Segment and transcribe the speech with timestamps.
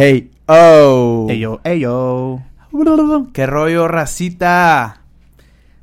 [0.00, 1.26] Hey, oh.
[1.28, 2.40] Eyo, eyo.
[3.32, 5.02] ¿Qué rollo, racita?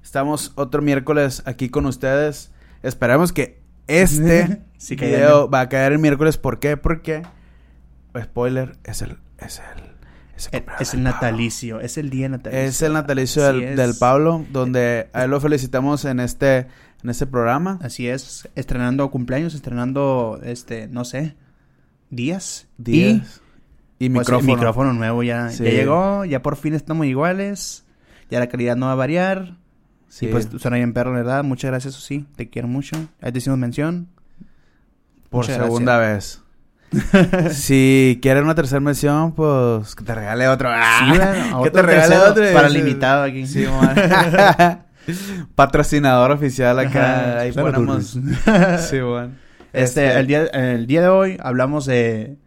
[0.01, 2.49] Estamos otro miércoles aquí con ustedes.
[2.81, 6.37] Esperamos que este Sí, video va a caer el miércoles.
[6.37, 6.77] ¿Por qué?
[6.77, 7.23] Porque,
[8.17, 9.17] spoiler, es el...
[9.37, 9.83] Es el,
[10.37, 11.11] es el Eh, cumpleaños Es el del Pablo.
[11.11, 12.63] natalicio, es el día natalicio.
[12.63, 13.75] Es el natalicio del, es.
[13.75, 16.67] del Pablo, donde a él lo felicitamos en este,
[17.03, 17.79] en este programa.
[17.81, 21.35] Así es, estrenando cumpleaños, estrenando, este, no sé,
[22.09, 22.69] días.
[22.77, 23.41] Días.
[24.05, 24.51] Y, pues, micrófono.
[24.51, 25.63] el micrófono nuevo ya, Sí.
[25.63, 27.85] ya llegó, ya por fin estamos iguales.
[28.29, 29.55] Ya la calidad no va a variar.
[30.09, 30.25] Sí.
[30.27, 31.43] Y pues suena bien perro, ¿verdad?
[31.43, 32.25] Muchas gracias, sí.
[32.35, 32.95] Te quiero mucho.
[33.21, 34.07] Ahí te hicimos mención.
[35.29, 36.41] por muchas segunda vez.
[37.51, 40.69] si quieres una tercera mención, pues que te regale otro.
[40.71, 42.43] Ah, Sí, bueno, que te regale otro.
[42.53, 43.45] Para limitado aquí.
[43.45, 43.65] Sí.
[45.55, 47.39] Patrocinador oficial acá.
[47.39, 48.17] Ahí ponemos.
[48.89, 49.37] sí, man.
[49.73, 52.37] Este, el día, el día de hoy hablamos de,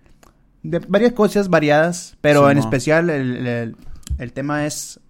[0.63, 3.77] de varias cosas variadas, pero Sí, en especial el, el-
[4.19, 5.01] el tema es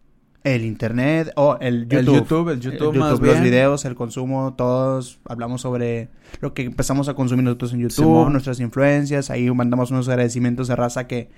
[0.45, 1.99] el internet o el YouTube.
[1.99, 3.43] El YouTube, el YouTube, más los bien.
[3.43, 6.09] videos, el consumo, todos hablamos sobre
[6.41, 10.77] lo que empezamos a consumir nosotros en YouTube, nuestras influencias, ahí mandamos unos agradecimientos de
[10.77, 11.31] raza que,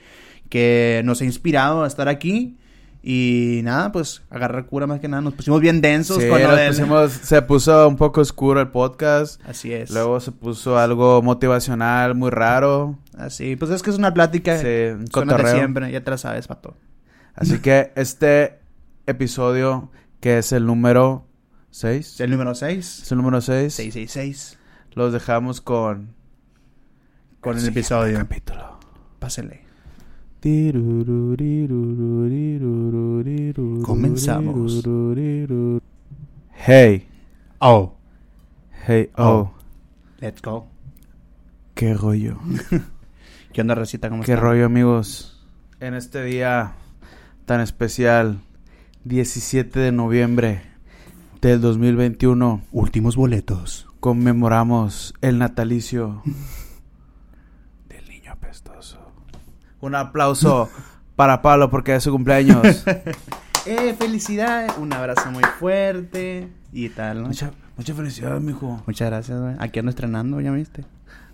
[0.48, 2.56] que nos ha inspirado a estar aquí.
[3.02, 5.22] Y nada, pues agarrar cura más que nada.
[5.22, 8.60] Nos pusimos bien densos Sí, con lo nos del- pusimos- se puso un poco oscuro
[8.60, 9.40] el podcast.
[9.48, 9.90] Así es.
[9.90, 12.98] Luego se puso algo motivacional, muy raro.
[13.20, 14.58] Así, pues es que es una plática.
[14.58, 16.76] Sí, un de siempre, ya te la sabes, pato.
[17.34, 18.58] Así que este
[19.06, 19.90] episodio,
[20.20, 21.26] que es el número
[21.70, 22.14] 6.
[22.14, 23.02] Es el número 6.
[23.02, 23.74] Es el número 6.
[23.74, 24.58] 666.
[24.94, 26.14] Los dejamos con...
[27.40, 28.18] Con el siguiente episodio.
[28.18, 28.78] capítulo.
[29.18, 29.60] Pásenle.
[33.82, 34.82] Comenzamos.
[36.66, 37.06] Hey,
[37.62, 37.92] Oh,
[38.86, 39.52] hey, oh, Oh.
[40.20, 40.66] let's go.
[41.74, 42.38] qué rollo.
[43.52, 44.08] ¿Qué onda, Recita?
[44.08, 44.42] ¿Cómo Qué está?
[44.44, 45.44] rollo, amigos.
[45.80, 46.72] En este día
[47.46, 48.38] tan especial,
[49.04, 50.62] 17 de noviembre
[51.40, 53.86] del 2021, Últimos boletos.
[53.98, 56.22] conmemoramos el natalicio
[57.88, 58.98] del niño apestoso.
[59.80, 60.68] Un aplauso
[61.16, 62.84] para Pablo porque es su cumpleaños.
[63.66, 64.72] ¡Eh, felicidades!
[64.78, 66.48] Un abrazo muy fuerte.
[66.72, 67.28] Y tal, ¿no?
[67.28, 68.82] mucha, mucha felicidad, mijo.
[68.86, 69.56] Muchas gracias, güey.
[69.58, 70.84] Aquí ando estrenando, ¿ya viste?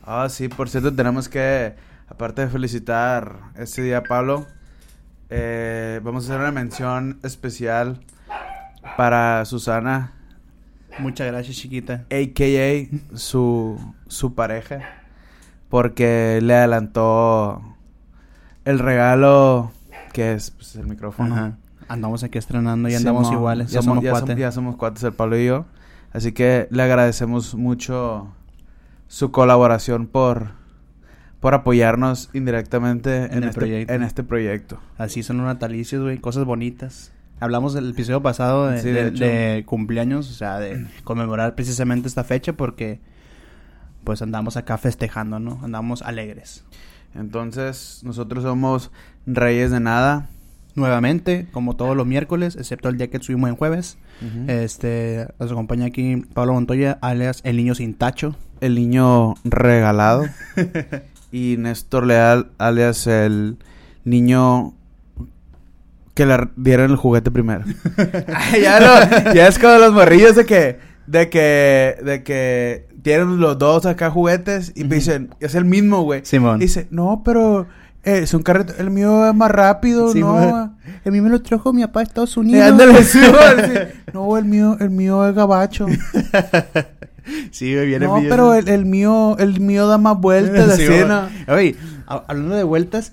[0.02, 1.74] Ah, sí, por cierto, tenemos que,
[2.08, 4.46] aparte de felicitar este día a Pablo,
[5.30, 8.00] eh, vamos a hacer una mención especial
[8.96, 10.12] para Susana,
[10.98, 12.04] Muchas gracias, chiquita.
[12.10, 13.16] a.k.a.
[13.16, 14.80] su, su pareja,
[15.68, 17.62] porque le adelantó
[18.64, 19.72] el regalo
[20.12, 21.34] que es pues, el micrófono.
[21.34, 21.56] Ajá.
[21.88, 23.70] Andamos aquí estrenando y andamos Simón, iguales.
[23.70, 24.30] Ya, somos, somos ya, cuates.
[24.36, 25.66] som- ya somos cuates el Pablo y yo.
[26.12, 28.28] Así que le agradecemos mucho
[29.06, 30.48] su colaboración por,
[31.46, 33.92] por apoyarnos indirectamente en, En el este, proyecto.
[33.94, 34.80] en este proyecto.
[34.98, 37.12] Así son los natalicios, güey, cosas bonitas.
[37.38, 39.24] Hablamos del episodio pasado de, Sí, de de- hecho.
[39.24, 42.98] de cumpleaños, o sea, de conmemorar precisamente esta fecha porque
[44.02, 45.60] pues andamos acá festejando, ¿no?
[45.62, 46.64] Andamos alegres.
[47.14, 48.90] Entonces, nosotros somos
[49.24, 50.28] reyes de nada.
[50.74, 53.98] Nuevamente, como todos los miércoles, excepto el día que subimos en jueves,
[54.48, 58.34] este, nos acompaña aquí Pablo Montoya, alias El Niño Sin Tacho.
[58.60, 60.24] el niño regalado.
[61.36, 63.58] y Néstor Leal, alias el
[64.04, 64.72] niño
[66.14, 67.64] que le dieron el juguete primero.
[68.34, 73.38] Ay, ya, lo- ya es como los morrillos de que, de que, de que tienen
[73.38, 74.94] los dos acá juguetes y Ujú.
[74.94, 76.22] dicen, es el mismo, güey.
[76.24, 76.58] Simón.
[76.58, 77.66] Dice, no, pero
[78.02, 80.74] eh, es un carrito, el mío es más rápido, no.
[81.04, 82.66] El mío me lo trajo mi papá de Estados Eh, Unidos.
[82.70, 83.72] ándale, Simón, sí.
[84.14, 85.86] No, el mío, el mío es gabacho.
[87.50, 90.76] Sí, güey, viene No, bien- pero el, el mío, el mío da más vueltas de
[90.86, 91.28] Sí, cena.
[91.48, 91.76] Oye,
[92.06, 93.12] hablando de vueltas,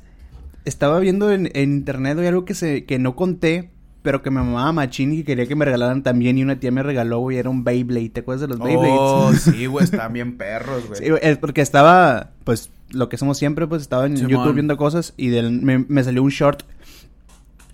[0.65, 3.69] estaba viendo en, en internet güey, algo que se que no conté,
[4.01, 6.37] pero que me mamaba machín y que quería que me regalaran también.
[6.37, 8.09] Y una tía me regaló, güey, era un Beyblade.
[8.09, 8.95] ¿Te acuerdas de los Beyblades?
[8.99, 10.99] Oh, sí, güey, están bien perros, güey.
[10.99, 14.31] Sí, güey, es porque estaba, pues, lo que somos siempre, pues, estaba en Simón.
[14.31, 16.63] YouTube viendo cosas y del, me, me salió un short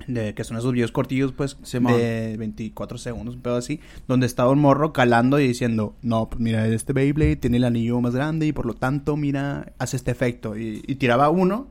[0.09, 1.93] de que son esos videos cortillos, pues, Simón.
[1.93, 6.41] de 24 segundos, un pedo así, donde estaba un morro calando y diciendo, no, pues
[6.41, 10.11] mira, este Beyblade tiene el anillo más grande y por lo tanto, mira, hace este
[10.11, 10.57] efecto.
[10.57, 11.67] Y, y tiraba uno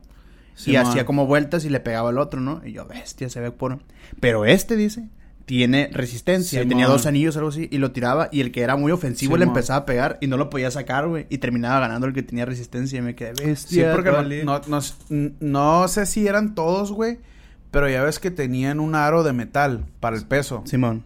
[0.65, 2.61] y hacía como vueltas y le pegaba al otro, ¿no?
[2.65, 3.79] Y yo, bestia, se ve por...
[4.19, 5.07] Pero este, dice,
[5.45, 6.61] tiene resistencia.
[6.61, 8.29] Y tenía dos anillos, algo así, y lo tiraba.
[8.31, 11.07] Y el que era muy ofensivo le empezaba a pegar y no lo podía sacar,
[11.07, 11.27] güey.
[11.29, 13.91] Y terminaba ganando el que tenía resistencia y me quedé Sí, bestia.
[13.93, 14.43] porque todo no, el día".
[14.43, 17.19] no, no, no sé si eran todos, güey.
[17.71, 20.63] Pero ya ves que tenían un aro de metal para el peso.
[20.65, 21.03] Simón.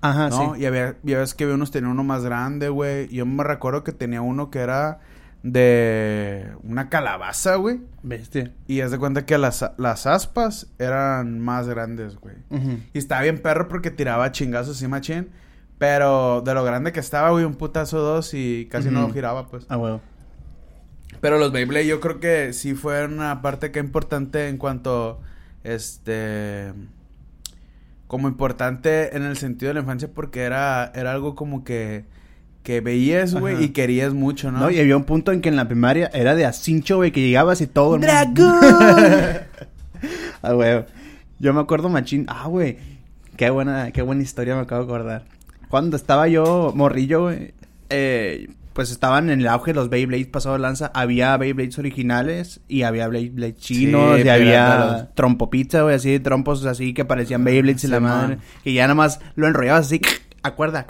[0.00, 0.54] Ajá, ¿no?
[0.54, 0.62] sí.
[0.62, 3.08] Y había, ya ves que había unos tenían uno más grande, güey.
[3.08, 5.00] Yo me recuerdo que tenía uno que era
[5.42, 7.80] de una calabaza, güey.
[8.02, 8.52] Bestia.
[8.66, 12.36] Y haz de cuenta que las, las aspas eran más grandes, güey.
[12.50, 12.78] Ujú.
[12.92, 15.30] Y estaba bien perro porque tiraba chingazos y machín.
[15.78, 19.08] Pero de lo grande que estaba, güey, un putazo dos y casi no Ujú.
[19.08, 19.66] lo giraba, pues.
[19.68, 20.00] Ah, huevo.
[21.20, 25.20] Pero los Beyblade yo creo que sí fue una parte que importante en cuanto,
[25.64, 26.72] este,
[28.06, 32.04] como importante en el sentido de la infancia porque era, era algo como que,
[32.62, 34.60] que veías, güey, y querías mucho, ¿no?
[34.60, 37.10] No, y había un punto en que en la primaria era de a cincho, güey,
[37.10, 38.02] que llegabas y todo el.
[40.44, 40.84] Ah, güey.
[41.38, 42.26] Yo me acuerdo machín.
[42.28, 42.76] Ah, güey.
[43.36, 45.24] Qué buena, qué buena historia me acabo de acordar.
[45.68, 47.54] Cuando estaba yo morrillo, güey,
[47.88, 50.90] eh, pues estaban en el auge los Beyblades pasado de lanza.
[50.94, 55.14] Había Beyblades originales y había Beyblades chinos Sí, y había pirátalos.
[55.14, 58.38] trompo pizza, güey, así, trompos así que parecían Beyblades y la madre.
[58.64, 60.00] Y ya nada más lo enrollabas así,
[60.44, 60.86] a cuerda,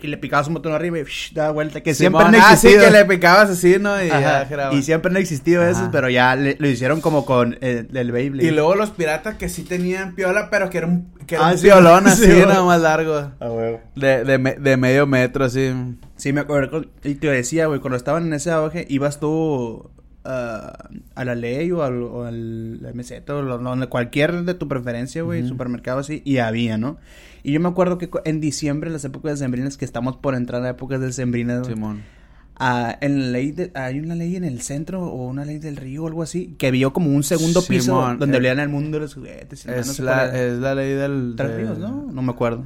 [0.00, 1.80] y le picabas un botón arriba y daba vuelta.
[1.82, 2.84] Que siempre Simón, han ah, sí, existido.
[2.84, 4.02] que le picabas así, ¿no?
[4.04, 4.48] Y Ajá.
[4.48, 4.72] ya.
[4.72, 5.90] Y siempre han existido esos, Ajá.
[5.92, 8.48] pero ya le- lo hicieron como con eh, el Beyblade.
[8.48, 11.52] Y luego los piratas que sí tenían piola, pero que era un, que era Ah,
[11.52, 13.14] un sí, piolón sí, así, nada más largo.
[13.40, 13.80] Ah, huevo.
[13.94, 15.72] De, de, me- de medio metro, así.
[16.16, 16.84] Sí, me acuerdo.
[17.04, 19.88] Y te decía, güey, cuando estaban en ese auge, ibas tú
[20.24, 24.66] ah, a la ley o al, o al MZ o lo- donde cualquier de tu
[24.66, 26.98] preferencia, güey, supermercado así, y había, ¿no?
[27.44, 30.70] Y yo me acuerdo que en diciembre, las épocas decembrinas, que estamos por entrar a
[30.70, 32.02] épocas decembrinas, Simón.
[32.56, 35.76] ah, en la ley de- hay una ley en el centro o una ley del
[35.76, 38.98] río o algo así, que vio como un segundo piso donde eh, hablaban el mundo
[38.98, 39.64] los juguetes.
[39.66, 41.34] y no Es la, es la ley del...
[41.36, 42.08] Tres de- ríos, ¿no?
[42.10, 42.64] No me acuerdo.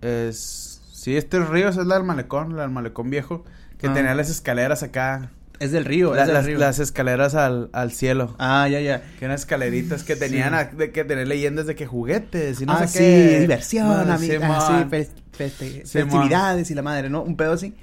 [0.00, 0.80] Es...
[0.92, 3.44] Sí, este ríos es la del malecón, la del malecón viejo.
[3.78, 3.92] Que Ah.
[3.92, 5.30] tenía las escaleras acá.
[5.58, 6.58] Es del río, La- es del las, río.
[6.58, 8.34] las escaleras al, al cielo.
[8.38, 9.02] Ah, ya, ya.
[9.18, 10.54] Que eran escaleritas que tenían Sí.
[10.56, 12.98] a- de que tener leyendas de que juguetes y no ah, sé sí,
[13.32, 13.40] qué.
[13.40, 14.18] diversión, No, amiga.
[14.18, 15.06] Sí, Simón.
[15.32, 17.22] festividades y la madre, ¿no?
[17.22, 17.74] Un pedo así.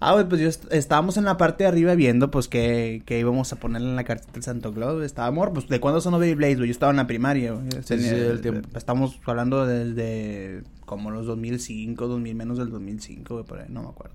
[0.00, 3.50] Ah, pues yo est- estábamos en la parte de arriba viendo, pues, que, que íbamos
[3.52, 4.94] a ponerle en la cartita del Santo Claus.
[4.94, 5.06] güey.
[5.06, 6.68] Estábamos, pues, ¿de cuándo son los Beyblades, güey?
[6.68, 7.66] Yo estaba en la primaria, güey.
[7.84, 8.68] Sí, sí, el tiempo.
[8.76, 13.88] Estamos hablando desde como los 2005, 2000, menos del 2005, güey, por ahí, no me
[13.88, 14.14] acuerdo.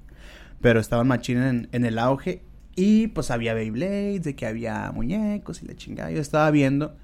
[0.62, 2.44] Pero estaban machines en, en el auge.
[2.80, 6.12] Y, pues, había Beyblades, de que había muñecos y la chingada.
[6.12, 6.96] Yo estaba viendo.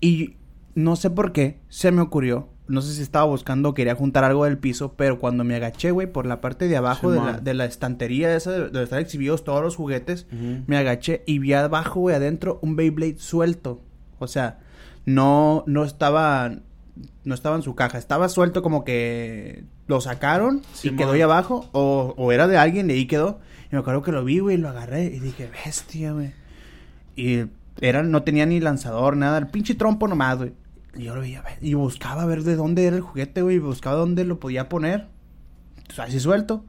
[0.00, 0.34] Y
[0.74, 2.48] no sé por qué se me ocurrió.
[2.68, 5.90] No sé si estaba buscando o quería juntar algo del piso, pero cuando me agaché,
[5.90, 9.00] güey, por la parte de abajo de la, de la estantería esa de- donde están
[9.00, 10.26] exhibidos todos los juguetes,
[10.66, 13.82] me agaché y vi abajo, güey, adentro un Beyblade suelto.
[14.20, 14.60] O sea,
[15.04, 16.52] no, no estaba,
[17.24, 20.62] no estaba en su caja, estaba suelto como que lo sacaron
[20.92, 23.40] y quedó ahí abajo, o, o era de alguien y ahí quedó.
[23.72, 26.32] Y me acuerdo que lo vi, güey, lo agarré y dije, bestia, güey.
[27.16, 27.44] Y
[27.80, 30.52] era, no tenía ni lanzador, nada, el pinche trompo nomás, güey.
[30.94, 33.60] Y yo lo veía, ve- y buscaba ver de dónde era el juguete, güey, y
[33.60, 35.08] buscaba dónde lo podía poner.
[35.86, 36.64] Pues, así suelto.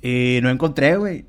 [0.00, 1.24] Y no encontré, güey.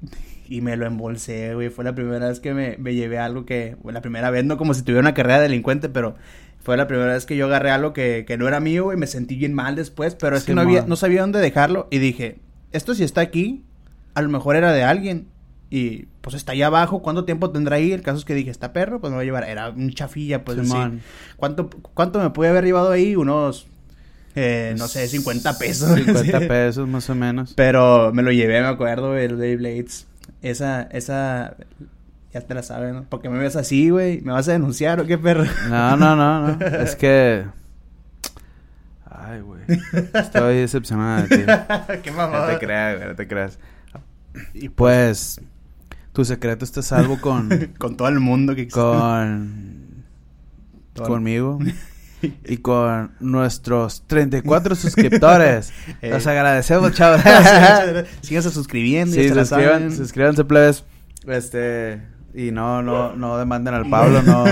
[0.48, 1.70] Y me lo embolsé, güey.
[1.70, 3.76] Fue la primera vez que me, me llevé algo que...
[3.82, 6.16] bueno, la primera vez, no como si tuviera una carrera de delincuente, pero...
[6.60, 8.98] Fue la primera vez que yo agarré algo que, que no era mío, güey.
[8.98, 11.90] Me sentí bien mal después, pero es que no, había, no sabía dónde dejarlo.
[11.92, 12.38] Y dije,
[12.72, 13.66] esto si está aquí,
[14.16, 15.28] a lo mejor era de alguien.
[15.70, 17.92] Y pues está allá abajo, ¿cuánto tiempo tendrá ahí?
[17.94, 19.44] El caso es que dije, está perro, pues me voy a llevar.
[19.50, 20.74] Era un chafilla, pues sí.
[21.36, 23.16] ¿Cuánto, ¿Cuánto me pude haber llevado ahí?
[23.16, 23.66] Unos,
[24.36, 25.90] eh, no sé, 50 pesos.
[25.98, 26.46] 50 Sí.
[26.48, 27.54] pesos más o menos.
[27.56, 30.06] Pero me lo llevé, me acuerdo, el Beyblades.
[30.44, 31.56] Esa, esa,
[32.34, 33.06] ya te la sabes, ¿no?
[33.10, 35.44] Porque me ves así, güey, ¿me vas a denunciar o qué perro?
[35.70, 36.66] No, no, no, no.
[36.84, 37.46] Es que...
[39.10, 39.62] Ay, güey.
[40.14, 41.44] Estoy decepcionada de ti.
[42.04, 42.48] qué No mamada.
[42.60, 43.58] te creas, güey, no te creas.
[44.54, 45.42] Y Pues...
[46.14, 47.50] Tu secreto está salvo con...
[47.80, 48.80] con todo el mundo que existe.
[48.80, 50.04] con...
[50.94, 51.60] Todo- Conmigo.
[52.46, 55.74] Y con nuestros 34 suscriptores.
[56.02, 56.10] Eh.
[56.10, 57.20] Los agradecemos, chavos.
[58.22, 59.14] Síganse suscribiendo.
[59.14, 60.86] Sí, suscriban, suscríbanse, plebes.
[61.28, 62.02] Este,
[62.34, 64.46] y no, no, no demanden al Pablo, no,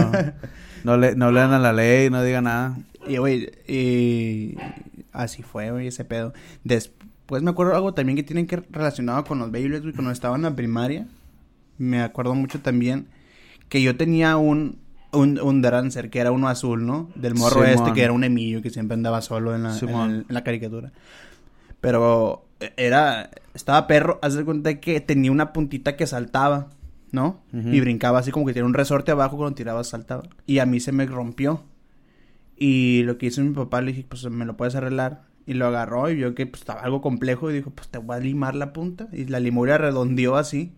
[0.83, 2.77] no le, no lean a la ley, no digan nada.
[3.07, 4.57] Y, güey, y
[5.13, 6.33] así fue, güey, ese pedo.
[6.65, 7.00] Después
[7.41, 10.41] me acuerdo algo también que tienen que relacionado con los Beyblades, güey, cuando estaba en
[10.41, 11.07] la primaria.
[11.77, 13.07] Me acuerdo mucho también
[13.69, 14.77] que yo tenía un,
[15.13, 17.09] un, un Dancer, que era uno azul, ¿no?
[17.15, 17.69] Del morro Simón.
[17.69, 20.09] este, que era un emillo que siempre andaba solo en la, en Simón.
[20.11, 20.91] el- en la caricatura.
[21.79, 22.45] Pero
[22.77, 26.67] era, estaba perro, haz de cuenta que tenía una puntita que saltaba,
[27.11, 27.39] ¿no?
[27.53, 30.23] Y brincaba así como que tenía un resorte abajo cuando tiraba saltaba.
[30.45, 31.63] Y a mí se me rompió.
[32.57, 35.23] Y lo que hizo mi papá, le dije, pues me lo puedes arreglar.
[35.45, 38.15] Y lo agarró y vio que pues, estaba algo complejo y dijo, pues te voy
[38.15, 39.07] a limar la punta.
[39.12, 40.74] Y la la redondeó así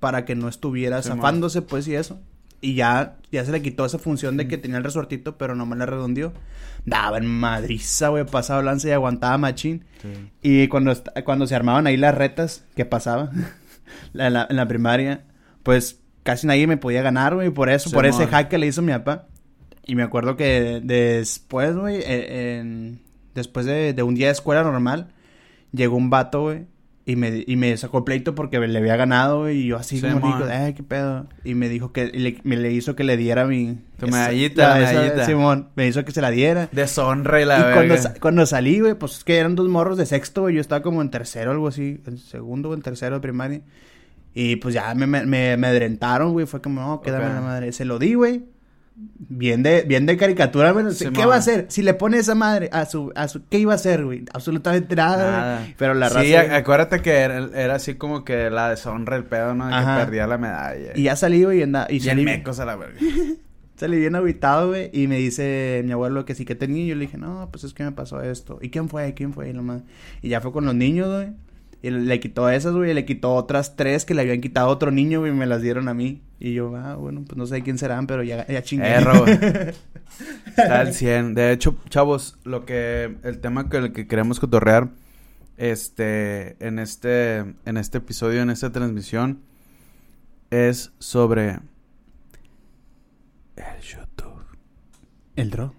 [0.00, 2.20] para que no estuviera zafándose, pues, y eso.
[2.60, 5.66] Y ya, ya se le quitó esa función de que tenía el resortito, pero no
[5.66, 6.32] me la redondeó.
[6.86, 9.84] Daba en madriza, güey, pasaba lance y aguantaba machín.
[10.42, 10.92] Y cuando,
[11.24, 13.30] cuando se armaban ahí las retas, ¿qué pasaba?
[14.12, 15.24] la- en, la, en la primaria,
[15.62, 18.80] pues casi nadie me podía ganar, güey, por eso, por ese hack que le hizo
[18.82, 19.26] mi papá.
[19.86, 23.00] Y me acuerdo que después, güey, eh, en-
[23.34, 25.08] después de, de un día de escuela normal,
[25.72, 26.66] llegó un vato, güey,
[27.06, 30.14] y me, y me sacó pleito porque le había ganado, güey, y yo así como
[30.14, 30.38] Simón.
[30.40, 31.26] rico, ay, qué pedo.
[31.44, 33.78] Y me dijo que, y le, me le hizo que le diera mi...
[33.98, 35.26] Tu esa- medallita, esa- medallita.
[35.26, 36.70] Simón, me hizo que se la diera.
[36.72, 37.70] Deshonra y la
[38.16, 40.54] Y cuando, salí, güey, pues es que eran dos morros de sexto, güey.
[40.54, 42.00] Yo estaba como en tercero, algo así.
[42.06, 43.60] En segundo o en tercero de primaria.
[44.32, 46.46] Y pues ya me, me, me amedrentaron, güey.
[46.46, 47.72] Fue como, no, quédame la madre.
[47.72, 48.44] Se lo di, güey.
[48.96, 50.86] Bien de, bien de caricatura, güey.
[51.12, 51.66] ¿Qué va a hacer?
[51.68, 53.44] Si le pone esa madre a su, a su...
[53.48, 54.24] ¿Qué iba a hacer, güey?
[54.32, 55.58] Absolutamente nada.
[55.60, 55.74] güey.
[55.76, 56.22] Pero la raza...
[56.22, 59.66] Sí, ac- acuérdate que era, era así como que la deshonra el pedo, ¿no?
[59.66, 59.98] De Ajá.
[59.98, 60.92] que perdía la medalla.
[60.94, 62.96] Y ya salí, güey, y, anda- y Y salí, el mecos a la verga.
[63.76, 64.90] salí bien aguitado, güey.
[64.92, 66.84] Y me dice mi abuelo que sí que tenía.
[66.84, 68.58] Y yo le dije, no, pues es que me pasó esto.
[68.62, 69.12] ¿Y quién fue?
[69.14, 69.50] ¿Quién fue?
[69.50, 69.82] Y, nomás-
[70.22, 71.32] y ya fue con los niños, güey.
[71.82, 72.92] Y le quitó esas, güey.
[72.92, 75.32] Y le quitó otras tres que le habían quitado a otro niño, güey.
[75.32, 76.22] Y me las dieron a mí.
[76.38, 78.88] Y yo, ah, bueno, pues no sé quién serán, pero ya, ya chingué.
[78.88, 79.34] Erro, güey.
[80.46, 81.34] Está al 100.
[81.34, 83.16] De hecho, chavos, lo que...
[83.22, 84.90] El tema que, el que queremos cotorrear...
[85.56, 86.56] Este...
[86.64, 87.38] En este...
[87.64, 89.40] En este episodio, en esta transmisión...
[90.50, 91.60] Es sobre...
[93.56, 94.44] El YouTube.
[95.36, 95.72] El draw.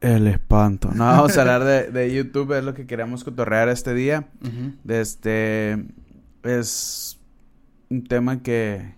[0.00, 0.90] El espanto.
[0.92, 2.58] No, vamos a hablar de, de YouTube.
[2.58, 4.28] Es lo que queremos cotorrear este día.
[4.82, 5.86] De este
[6.42, 7.18] es
[7.92, 8.94] un tema que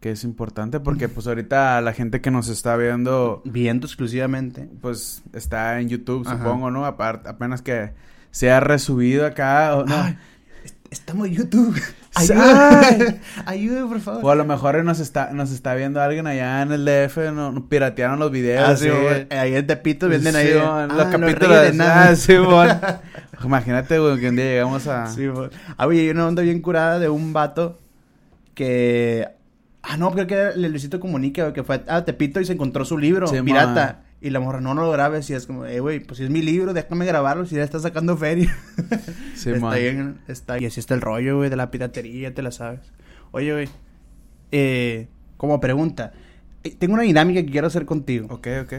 [0.00, 4.68] que es importante porque pues ahorita la gente que nos está viendo Viendo exclusivamente.
[4.80, 6.38] pues está en YouTube Ajá.
[6.38, 7.94] supongo no Aparte, apenas que
[8.30, 10.16] se ha resubido acá o no Ay,
[10.64, 11.76] est- estamos en YouTube.
[12.18, 13.14] Ayuda.
[13.46, 14.24] Ayuda, por favor.
[14.24, 17.52] o a lo mejor nos está nos está viendo alguien allá en el DF no,
[17.52, 19.26] no piratearon los videos Ah, sí, güey.
[19.30, 20.48] Ahí en Tepito venden ahí.
[20.48, 22.08] Sí, bueno, ah, los no capítulos de nada.
[22.08, 22.34] ah, sí,
[23.44, 25.48] imagínate güey que un día llegamos a Sí, güey.
[25.76, 27.78] Ah, güey, hay una onda bien curada de un vato
[28.54, 29.28] que...
[29.82, 32.84] Ah, no, creo que era Luisito Comunica, güey, que fue a Tepito y se encontró
[32.84, 34.00] su libro, Sí, pirata.
[34.20, 35.30] Y la morra, no, no lo grabes.
[35.30, 37.78] Y es como, eh, güey, pues si es mi libro, déjame grabarlo si ya está
[37.78, 38.54] sacando feria.
[39.34, 39.78] Sí, está man.
[39.78, 40.58] bien, está...
[40.60, 42.80] Y así está el rollo, güey, de la piratería, ya te la sabes.
[43.30, 43.68] Oye, güey,
[44.50, 45.06] eh,
[45.36, 46.12] como pregunta,
[46.64, 48.26] eh, tengo una dinámica que quiero hacer contigo.
[48.34, 48.72] ok ok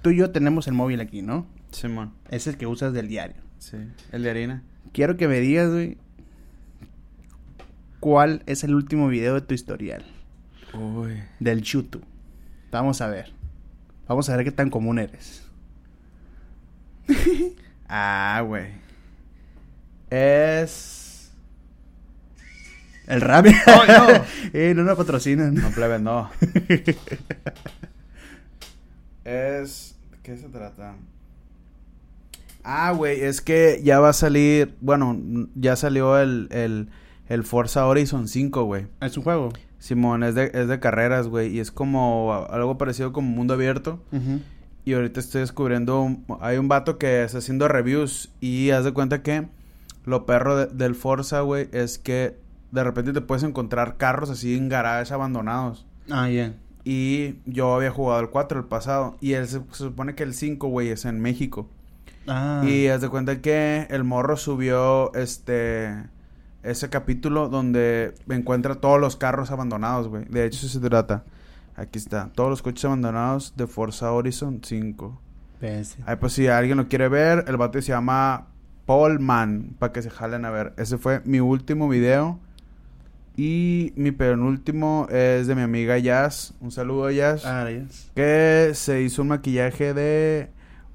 [0.00, 1.46] Tú y yo tenemos el móvil aquí, ¿no?
[1.72, 3.36] Simón Es el que usas del diario.
[3.58, 3.76] sí
[4.12, 5.98] el de harina Quiero que me digas, güey,
[8.00, 10.04] cuál es el último video de tu historial
[10.72, 12.04] uy del YouTube.
[12.70, 13.32] Vamos a ver.
[14.08, 15.42] Vamos a ver qué tan común eres.
[17.88, 18.66] Ah, güey.
[20.10, 21.30] Es.
[23.06, 23.46] El rap.
[23.46, 24.24] Oh, no.
[24.58, 25.54] eh, no nos patrocinan.
[25.54, 26.28] No, plebe, no.
[29.24, 29.94] es.
[30.24, 30.96] ¿Qué se trata?
[32.64, 34.74] Ah, güey, es que ya va a salir.
[34.80, 35.16] Bueno,
[35.54, 36.88] ya salió el, el,
[37.28, 38.88] el Forza Horizon 5, güey.
[39.00, 39.52] Es un juego.
[39.78, 41.48] Simón, es de, es de carreras, güey.
[41.54, 44.00] Y es como algo parecido como mundo abierto.
[44.84, 46.00] Y ahorita estoy descubriendo.
[46.00, 48.30] un- hay un vato que está haciendo reviews.
[48.40, 49.48] Y haz de cuenta que
[50.04, 52.36] lo perro de- del Forza, güey, es que
[52.72, 55.86] de repente te puedes encontrar carros así en garajes abandonados.
[56.10, 56.54] Ah, ya.
[56.84, 59.16] Y yo había jugado el 4 el pasado.
[59.20, 61.68] Y él se, se supone que el 5, güey, es en México.
[62.28, 62.62] Ah.
[62.64, 65.94] Y haz de cuenta que el morro subió este.
[66.66, 70.24] Ese capítulo donde encuentra todos los carros abandonados, güey.
[70.24, 71.24] De hecho, eso se trata.
[71.76, 72.30] Aquí está.
[72.34, 75.20] Todos los coches abandonados de Forza Horizon 5.
[75.60, 75.96] Ves.
[76.06, 78.48] Ay, pues si alguien lo quiere ver, el vato se llama
[78.84, 79.76] Paul Man.
[79.78, 80.74] Para que se jalen a ver.
[80.76, 82.40] Ese fue mi último video.
[83.36, 86.54] Y mi penúltimo es de mi amiga Jazz.
[86.60, 87.44] Un saludo, Jazz.
[87.44, 88.10] Ah, yes.
[88.16, 90.50] Que se hizo un maquillaje de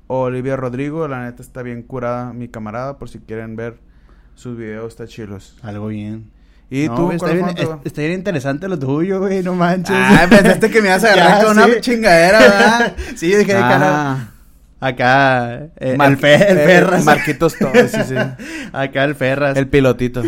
[0.07, 1.07] Olivia Rodrigo.
[1.07, 2.97] La neta está bien curada, mi camarada.
[2.97, 3.79] Por si quieren ver
[4.35, 5.55] sus videos, está chilos.
[5.61, 6.29] Algo bien.
[6.69, 7.01] ¿Y No, tú?
[7.05, 9.43] güey, está, bien, es- está bien interesante lo tuyo, güey.
[9.43, 9.95] No manches.
[9.97, 11.61] Ah, pensaste que me ibas a agarrar con sí.
[11.63, 12.95] una chingadera, ¿verdad?
[13.15, 13.53] sí, yo dije.
[13.55, 14.29] Ah,
[14.79, 15.67] Acá.
[15.77, 17.03] eh, Mar- el, Fe- el eh, Ferras.
[17.05, 18.15] Marquitos Torres, sí, sí.
[18.73, 19.55] Acá el Ferras.
[19.57, 20.23] El pilotito.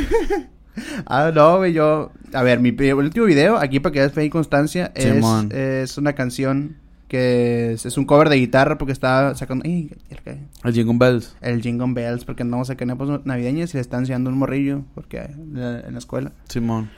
[1.06, 2.12] Ah, no, güey, yo...
[2.34, 5.98] A ver, mi pri- último video, aquí para que veas fe y constancia, es, es
[6.00, 6.78] una canción
[7.14, 9.64] que es, es un cover de guitarra porque estaba sacando...
[9.68, 10.40] ¡Ay, ya le cae!
[10.64, 11.36] El Jingle Bells.
[11.42, 14.82] El Jingle Bells, porque andamos acá en épocas navideñas y le están enseñando un morrillo
[14.96, 16.32] porque en la, en la escuela.
[16.50, 16.90] Simón.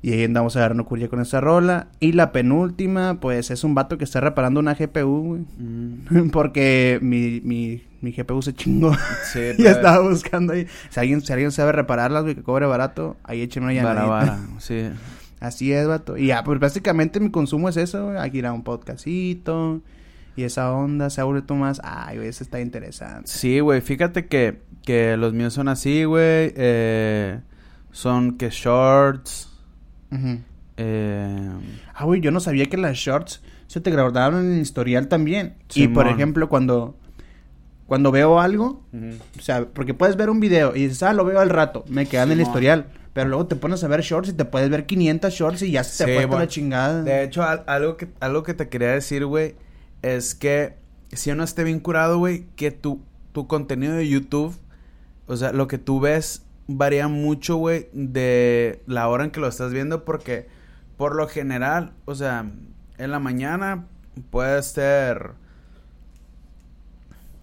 [0.00, 1.88] Y ahí andamos agarrando curia con esa rola.
[1.98, 5.40] Y la penúltima, pues, es un vato que está reparando una GPU, güey.
[5.58, 8.94] Mm, porque mi, mi, mi GPU se chingó.
[9.32, 10.68] sí, y pues, estaba buscando ahí.
[10.90, 14.06] Si alguien, si alguien sabe repararlas, güey, que cobre barato, ahí échenme una llamadita.
[14.06, 14.88] vara, sí.
[15.40, 16.16] Así es, vato.
[16.16, 18.18] Y ya, pues básicamente mi consumo es eso, güey.
[18.18, 19.80] Aquí ir a un podcastito.
[20.36, 23.28] y esa onda se ha vuelto más, ay, güey, eso está interesante.
[23.30, 26.52] Sí, güey, fíjate que, que los míos son así, güey.
[26.56, 27.40] Eh,
[27.92, 29.50] son que shorts.
[30.76, 31.50] Eh,
[31.94, 35.54] Ah, güey, yo no sabía que las shorts se te guardaban en el historial también.
[35.74, 36.14] y por Simón.
[36.14, 36.96] ejemplo, cuando,
[37.86, 38.84] cuando veo algo,
[39.36, 42.06] o sea, porque puedes ver un video y dices, ah, lo veo al rato, me
[42.06, 42.50] quedan en el Simón.
[42.50, 42.86] historial.
[43.12, 45.82] Pero luego te pones a ver shorts y te puedes ver 500 shorts y ya
[45.84, 46.44] se te Sí, fue toda bueno.
[46.44, 47.02] la chingada.
[47.02, 49.56] De hecho, al- algo que, algo que te quería decir, güey,
[50.02, 50.76] es que
[51.12, 53.00] si uno esté bien curado, güey, que tu,
[53.32, 54.54] tu contenido de YouTube,
[55.26, 59.48] o sea, lo que tú ves varía mucho, güey, de la hora en que lo
[59.48, 60.46] estás viendo, porque
[60.96, 62.44] por lo general, o sea,
[62.98, 63.86] en la mañana
[64.30, 65.30] puede ser...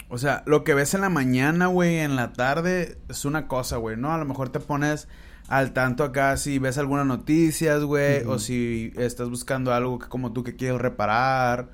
[0.09, 3.77] O sea, lo que ves en la mañana, güey, en la tarde es una cosa,
[3.77, 4.13] güey, ¿no?
[4.13, 5.07] A lo mejor te pones
[5.47, 10.33] al tanto acá si ves algunas noticias, güey, o si estás buscando algo que como
[10.33, 11.69] tú que quieres reparar,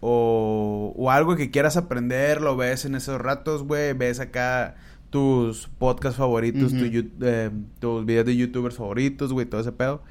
[0.00, 4.76] o, o algo que quieras aprender, lo ves en esos ratos, güey, ves acá
[5.10, 6.84] tus podcasts favoritos, tu
[7.20, 7.50] eh,
[7.80, 10.02] tus videos de youtubers favoritos, güey, todo ese pedo.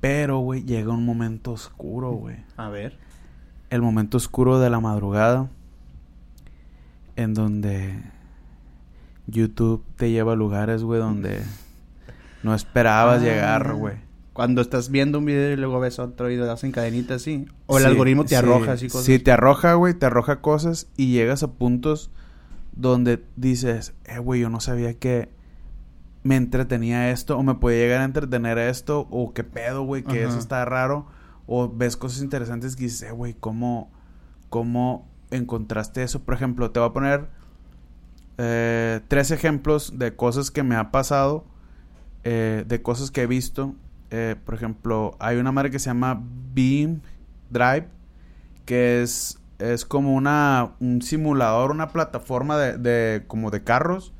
[0.00, 2.98] Pero, güey, llega un momento oscuro, güey A ver.
[3.70, 5.48] el momento oscuro de la madrugada
[7.14, 8.02] en donde
[9.28, 11.42] YouTube te lleva a lugares, güey, donde
[12.42, 13.24] no esperabas Ah.
[13.24, 13.96] llegar, güey.
[14.32, 17.46] Cuando estás viendo un video y luego ves otro y le das en cadenita así.
[17.66, 19.04] O el Sí, algoritmo te sí, arroja así cosas.
[19.04, 22.10] Sí, te arroja, güey, te arroja cosas y llegas a puntos
[22.74, 25.28] donde dices, eh, güey, yo no sabía que
[26.22, 30.20] me entretenía esto o me podía llegar a entretener esto o qué pedo, güey, que
[30.22, 30.30] Ajá.
[30.30, 31.06] eso está raro
[31.46, 33.90] o ves cosas interesantes que dices, eh, güey, ¿cómo,
[34.48, 36.22] ¿cómo encontraste eso?
[36.24, 37.26] Por ejemplo, te voy a poner
[38.38, 41.44] eh, tres ejemplos de cosas que me ha pasado,
[42.24, 43.74] eh, de cosas que he visto.
[44.10, 46.22] Eh, por ejemplo, hay una madre que se llama
[46.54, 47.00] Beam
[47.50, 47.88] Drive,
[48.66, 54.12] que es, es como una, un simulador, una plataforma de, de como de carros.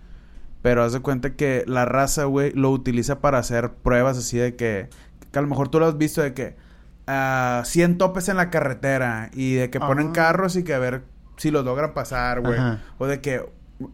[0.62, 4.54] Pero haz de cuenta que la raza, güey, lo utiliza para hacer pruebas así de
[4.54, 4.88] que,
[5.32, 6.54] que a lo mejor tú lo has visto de que
[7.08, 10.12] ah, 100 topes en la carretera y de que ponen Ah.
[10.12, 11.02] carros y que a ver
[11.36, 12.58] si los logran pasar, güey.
[12.98, 13.44] O de que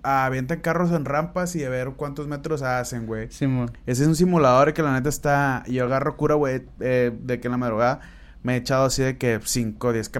[0.03, 3.31] avientan carros en rampas y a ver cuántos metros hacen, güey.
[3.31, 3.71] Simón.
[3.87, 5.65] Ese es un simulador que la neta está...
[5.69, 8.01] Yo agarro cura, güey, eh, de que en la madrugada
[8.43, 10.11] me he echado así de que 5, 10,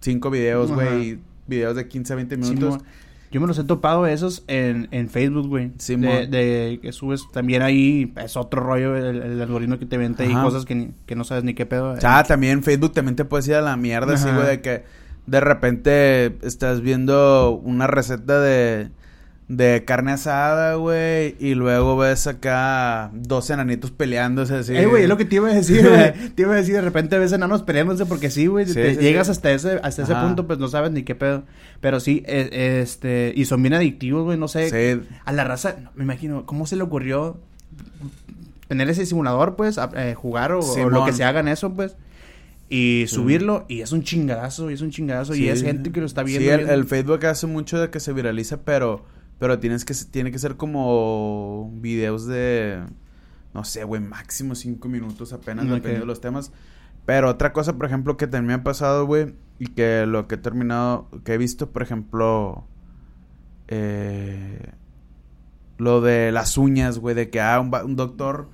[0.00, 1.18] 5 videos, güey.
[1.46, 2.74] Videos de 15 a 20 minutos.
[2.74, 2.82] Simón.
[3.30, 5.72] Yo me los he topado esos en, en Facebook, güey.
[5.76, 6.08] Simón.
[6.10, 10.24] de, de que subes también ahí, es otro rollo el, el algoritmo que te vende
[10.24, 11.90] ahí cosas que, ni- que no sabes ni qué pedo.
[11.90, 14.84] O sea, también Facebook también te puedes ir a la mierda, así, güey, de que
[15.28, 18.88] de repente estás viendo una receta de,
[19.48, 24.74] de carne asada, güey, y luego ves acá dos enanitos peleándose así.
[24.76, 26.12] Eh, güey, es lo que te iba a decir, güey.
[26.34, 28.66] te iba a decir, de repente ves enanos peleándose porque sí, güey.
[28.66, 29.32] Sí, llegas sí.
[29.32, 31.44] hasta ese, hasta ese punto, pues no sabes ni qué pedo.
[31.80, 35.00] Pero sí, eh, este, y son bien adictivos, güey, no sé.
[35.24, 37.38] A la raza, no, me imagino, ¿cómo se le ocurrió
[38.66, 41.72] tener ese simulador, pues, a- eh, jugar o, o lo que se haga en eso,
[41.74, 41.96] pues?
[42.70, 46.06] Y subirlo, y es un chingadazo, y es un chingadazo, y es gente que lo
[46.06, 46.66] está viendo.
[46.66, 49.04] Sí, el, Facebook hace mucho de que se viraliza, pero
[49.38, 52.82] pero tienes que tiene que ser como videos de
[53.54, 55.72] no sé, güey, máximo cinco minutos apenas Ok.
[55.72, 56.52] dependiendo de los temas.
[57.06, 60.34] Pero otra cosa, por ejemplo, que también me ha pasado, güey, y que lo que
[60.34, 62.66] he terminado, que he visto, por ejemplo,
[63.68, 64.72] eh,
[65.78, 68.50] lo de las uñas, güey, de que ah, un, un doctor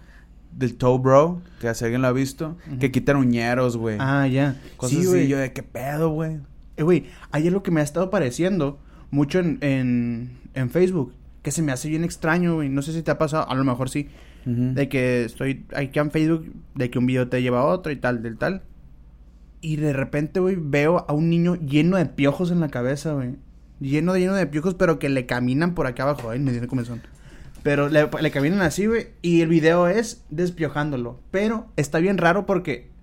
[0.57, 3.97] del toe bro, que si alguien lo ha visto, que quitan uñeros, güey.
[4.01, 4.61] Ah, ya.
[4.77, 5.29] Cosas sí, güey.
[5.29, 6.39] yo de qué pedo, güey.
[6.77, 8.79] Eh, güey, hay algo que me ha estado pareciendo
[9.11, 12.69] mucho en, en, en Facebook, que se me hace bien extraño, güey.
[12.69, 14.09] No sé si te ha pasado, a lo mejor sí.
[14.47, 17.97] De que estoy aquí en Facebook, de que un video te lleva a otro y
[17.97, 18.63] tal, del tal.
[19.63, 23.37] Y de repente, güey, veo a un niño lleno de piojos en la cabeza, güey.
[23.81, 26.85] Lleno de lleno de piojos, pero que le caminan por acá abajo, ay, me cómo
[26.85, 27.01] son.
[27.65, 29.09] Pero le, le caminan así, güey.
[29.23, 31.19] Y el video es despiojándolo.
[31.33, 32.95] Pero está bien raro porque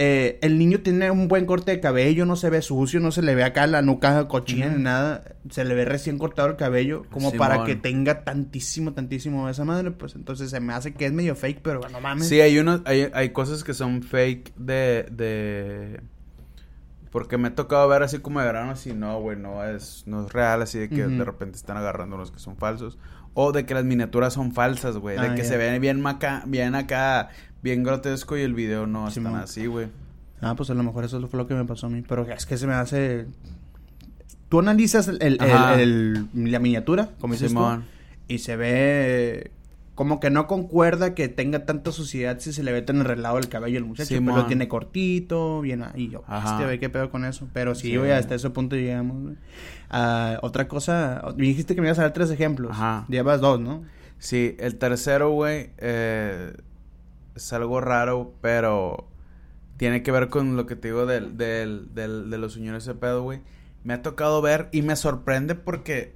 [0.00, 3.20] eh, el niño tiene un buen corte de cabello, no se ve sucio, no se
[3.20, 5.22] le ve acá la nuca cochina ni nada.
[5.50, 9.90] Se le ve recién cortado el cabello, como para que tenga tantísimo, tantísimo esa madre.
[9.90, 12.28] Pues entonces se me hace que es medio fake, pero no mames.
[12.28, 16.00] Sí, hay unos, hay, hay cosas que son fake de, de...
[17.10, 20.24] Porque me ha tocado ver así como de verano, así no, güey, no es, no
[20.24, 22.98] es real, así de que de repente están agarrando los que son falsos.
[23.34, 26.42] O de que las miniaturas son falsas, güey, de Ah, que se ven bien maca,
[26.46, 27.28] bien acá,
[27.62, 29.88] bien grotesco y el video no están así, güey.
[30.40, 32.02] Ah, pues a lo mejor eso fue lo que me pasó a mí.
[32.08, 33.26] Pero es que se me hace.
[34.48, 35.80] Tú analizas el, el- Ajá.
[35.80, 37.82] el- la miniatura, como dices tú,
[38.28, 39.50] y se ve
[39.98, 43.48] como que no concuerda que tenga tanta suciedad si se le ve tan enrelado el
[43.48, 44.06] cabello al muchacho.
[44.06, 44.36] Sí, pero mon.
[44.36, 46.08] lo tiene cortito, bien ahí.
[46.08, 46.52] Yo, Ajá.
[46.52, 47.48] este, ve qué pedo con eso.
[47.52, 47.96] Pero sí, Sí.
[47.96, 49.34] güey, hasta ese punto llegamos, güey.
[49.90, 52.70] Ah, otra cosa, me dijiste que me ibas a dar tres ejemplos.
[52.70, 53.06] Ajá.
[53.08, 53.82] Llevas dos, ¿no?
[54.20, 56.52] Sí, el tercero, güey, eh,
[57.34, 59.08] es algo raro, pero
[59.78, 62.94] tiene que ver con lo que te digo del, del, del, de los señores de
[62.94, 63.40] pedo, güey.
[63.82, 66.14] Me ha tocado ver y me sorprende porque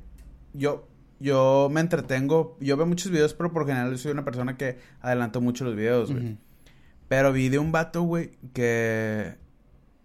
[0.53, 0.87] yo,
[1.23, 4.79] yo me entretengo, yo veo muchos videos, pero por general yo soy una persona que
[5.01, 6.37] adelanto mucho los videos, güey.
[7.09, 9.37] Pero vi de un vato, güey, que...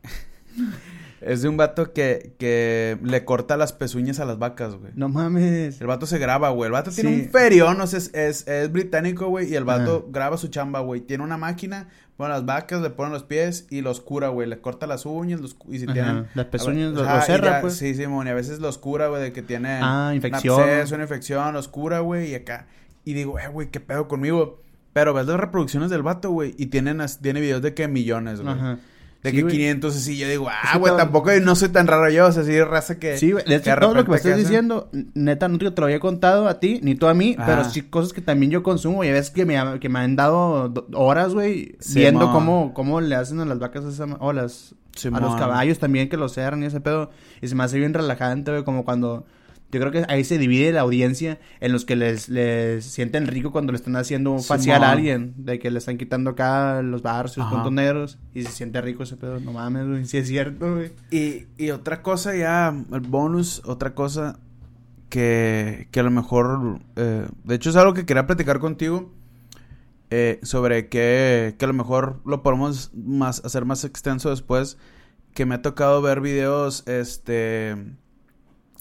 [1.22, 4.92] es de un vato que, que le corta las pezuñas a las vacas, güey.
[4.96, 5.82] No mames.
[5.82, 6.68] El vato se graba, güey.
[6.68, 9.52] El vato tiene un ferión, o sea, es, es, es británico, güey.
[9.52, 11.02] Y el vato graba su chamba, güey.
[11.02, 14.48] Tiene una máquina, pone las vacas, le pone los pies y los cura, güey.
[14.50, 15.94] Le corta las uñas, los, y si Ajá.
[15.94, 16.28] tienen...
[16.34, 17.76] Las pezuñas, los- los cerra, pues.
[17.76, 19.82] Sí, sí, mon, y a veces los cura, güey, de que tienen...
[19.84, 20.60] Ah, un infección.
[20.60, 22.68] absceso, una infección, los cura, güey, y acá.
[23.06, 24.62] Y digo, eh, güey, qué pedo conmigo.
[24.94, 28.54] Pero ves las reproducciones del vato, güey, y tienen, tiene videos de que millones, güey.
[28.54, 28.80] Ajá.
[29.28, 29.56] De Sí, que güey.
[29.56, 32.62] 500 así, yo digo, ah, güey, tampoco no soy tan raro yo, o sea, sí,
[32.62, 33.18] raza que...
[33.18, 33.44] Sí, güey.
[33.80, 36.80] Todo lo que me estás hacen- diciendo, neta, no te lo había contado a ti,
[36.82, 37.46] ni tú a mí, Ajá.
[37.46, 39.04] pero sí cosas que también yo consumo.
[39.04, 42.74] Y ves que me, ha- que me han dado do- horas, güey, Sí, viendo cómo,
[42.74, 44.76] cómo le hacen a las vacas esa, ma- o las,
[45.14, 47.12] a los caballos también que los cerran y ese pedo.
[47.42, 49.26] Y se me hace bien relajante, güey, como cuando...
[49.72, 53.52] Yo creo que ahí se divide la audiencia en los que les, les sienten rico
[53.52, 55.34] cuando le están haciendo un facial a alguien.
[55.38, 58.18] De que le están quitando acá los puntos negros.
[58.34, 59.40] Y se siente rico ese pedo.
[59.40, 60.06] No mames, güey.
[60.06, 60.92] Sí es cierto, güey.
[61.12, 64.40] Y, y otra cosa ya, el bonus, otra cosa
[65.10, 69.12] que, que a lo mejor, eh, de hecho es algo que quería platicar contigo,
[70.10, 74.78] eh, sobre que, que a lo mejor lo podemos más, hacer más extenso después,
[75.34, 77.76] que me ha tocado ver videos, este,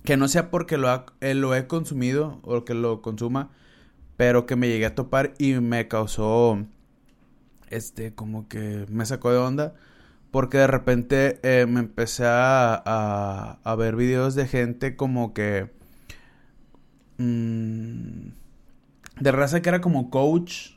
[0.07, 3.51] que no sea porque lo, ha- eh, lo he consumido o que lo consuma,
[4.17, 6.59] pero que me llegué a topar y me causó,
[7.71, 9.75] este, como que me sacó de onda.
[10.33, 15.71] Porque de repente eh, me empecé a, a, a ver videos de gente como que...
[17.19, 18.29] mm,
[19.21, 20.73] de raza que era como coach.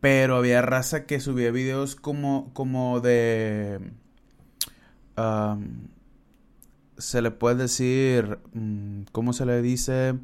[0.00, 3.80] Pero había raza que subía videos como, como de...
[6.98, 8.38] se le puede decir...
[8.54, 10.14] mm, ¿Cómo se le dice?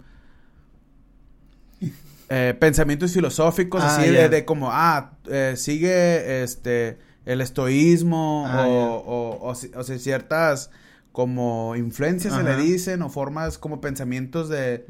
[2.35, 4.29] Eh, pensamientos filosóficos, Ah, así de, ya.
[4.31, 8.87] de como, ah, eh, sigue este el estoísmo Ah, o, ya.
[8.89, 10.71] o, o si- o sea, ciertas
[11.13, 14.87] como influencias se le dicen o formas como pensamientos de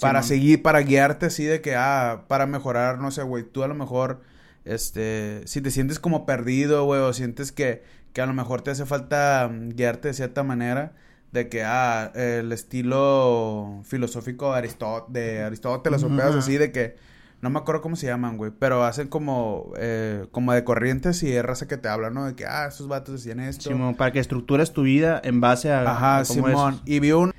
[0.00, 3.68] para seguir, para guiarte así de que, ah, para mejorar, no sé, güey, tú a
[3.68, 4.22] lo mejor,
[4.64, 7.82] este, si te sientes como perdido, güey, o sientes que,
[8.14, 10.94] que a lo mejor te hace falta mm, guiarte de cierta manera,
[11.32, 16.38] de que, ah, el estilo filosófico de, Aristó- de Aristóteles o pedos Ajá.
[16.38, 16.96] así, de que,
[17.42, 21.32] no me acuerdo cómo se llaman, güey, pero hacen como, eh, como de corrientes y
[21.32, 22.24] es raza que te habla, ¿no?
[22.24, 23.68] De que, ah, esos vatos decían esto.
[23.68, 26.74] Simón, para que estructures tu vida en base a, Ajá, a cómo Simón.
[26.74, 26.80] es.
[26.86, 27.32] Y vi un...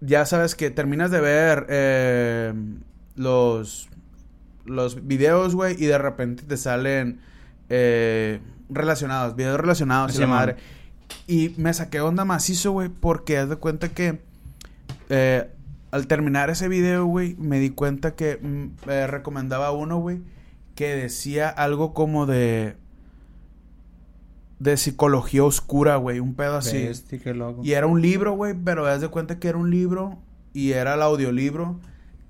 [0.00, 2.54] Ya sabes que terminas de ver eh,
[3.16, 3.88] los,
[4.64, 7.20] los videos, güey, y de repente te salen
[7.68, 10.56] eh, relacionados, videos relacionados y la madre.
[11.26, 14.20] Y me saqué onda macizo, güey, porque haz de cuenta que
[15.08, 15.48] eh,
[15.90, 20.20] al terminar ese video, güey, me di cuenta que mm, eh, recomendaba uno, güey,
[20.74, 22.76] que decía algo como de...
[24.58, 26.86] De psicología oscura, güey, un pedo así.
[26.86, 27.62] Bestia, qué loco.
[27.64, 30.18] Y era un libro, güey, pero haz de cuenta que era un libro
[30.52, 31.80] y era el audiolibro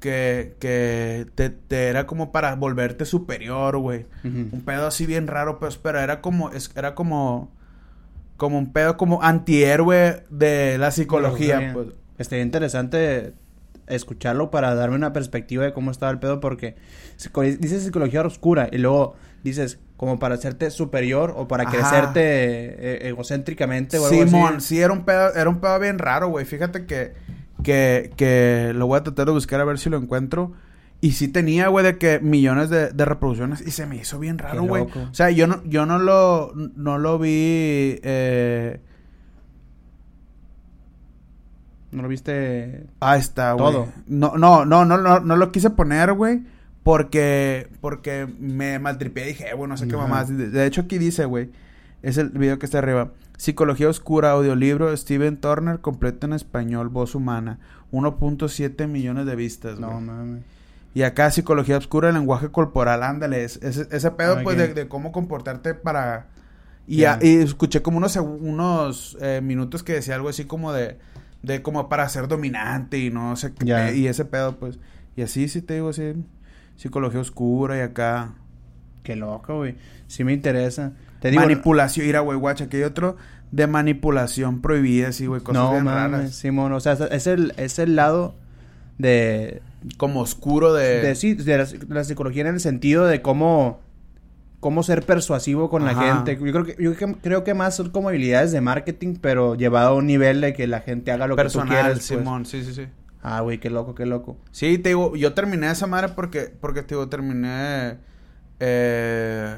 [0.05, 4.05] que, que te, te era como para volverte superior, güey.
[4.23, 7.51] Un pedo así bien raro, pues, pero era como, es, era como,
[8.37, 11.89] como un pedo como antihéroe de la psicología, pues.
[12.19, 13.35] Estaría interesante
[13.87, 16.75] escucharlo para darme una perspectiva de cómo estaba el pedo porque
[17.59, 21.73] dices psicología oscura y luego dices como para hacerte superior o para Ajá.
[21.73, 24.77] crecerte eh, egocéntricamente o algo Simón, así.
[24.77, 26.45] sí, era un pedo, era un pedo bien raro, güey.
[26.45, 27.13] Fíjate que,
[27.63, 30.53] que, que lo voy a tratar de buscar a ver si lo encuentro.
[31.01, 33.61] Y sí tenía, güey, de que millones de, de reproducciones.
[33.61, 34.85] Y se me hizo bien raro, güey.
[34.85, 38.81] O sea, yo no, yo no lo, no lo vi, eh...
[41.93, 42.87] ¿No lo viste?
[43.01, 43.73] Ahí está, güey.
[43.73, 43.89] Todo.
[44.09, 46.43] No, no, no, no, no, no lo quise poner, güey.
[46.83, 49.25] Porque, porque me maltripié.
[49.27, 50.37] Dije, eh, bueno, no sé qué mamás.
[50.37, 51.51] De, de hecho, aquí dice, güey.
[52.03, 53.13] Es el video que está arriba.
[53.37, 57.59] Psicología Oscura, audiolibro, Steven Turner, completo en español, voz humana.
[57.93, 59.91] 1.7 millones de vistas, güey.
[59.91, 60.43] No, mames.
[60.95, 63.45] Y acá Psicología Oscura, lenguaje corporal, ándale.
[63.45, 66.29] es- ese, ese pedo, pues, de, de cómo comportarte para...
[66.87, 67.15] Y, Ya.
[67.15, 70.99] a- y escuché como unos, unos eh, minutos que decía algo así como de...
[71.43, 73.95] De como para ser dominante y no sé qué.
[73.97, 74.79] Y ese pedo, pues...
[75.17, 76.15] Y así, sí te digo, sí...
[76.77, 78.33] psicología oscura y acá.
[79.03, 79.77] Qué loco, güey.
[80.07, 80.93] Sí me interesa.
[81.21, 83.17] Te digo, manipulación, ir a güey, guacha, que hay otro
[83.51, 86.35] de manipulación prohibida, sí, güey, cosas no, bien raras.
[86.35, 88.35] Simón, o sea, es el, es el lado
[88.99, 89.61] de...
[89.97, 91.01] Como oscuro de...
[91.01, 93.81] De, sí, de la, psicología en el sentido de cómo...
[94.61, 96.39] Cómo ser persuasivo con la gente.
[96.43, 99.95] Yo creo que, yo creo que más son como habilidades de marketing, pero llevado a
[99.95, 101.93] un nivel de que la gente haga lo que tú quieres.
[101.93, 102.05] Pues.
[102.05, 102.87] Simón, sí, sí, sí.
[103.23, 104.39] Ah, güey, qué loco, qué loco.
[104.53, 107.99] Sí, te digo, yo terminé esa madre porque, porque te digo, terminé
[108.59, 109.57] eh,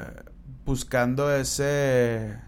[0.64, 2.38] buscando ese...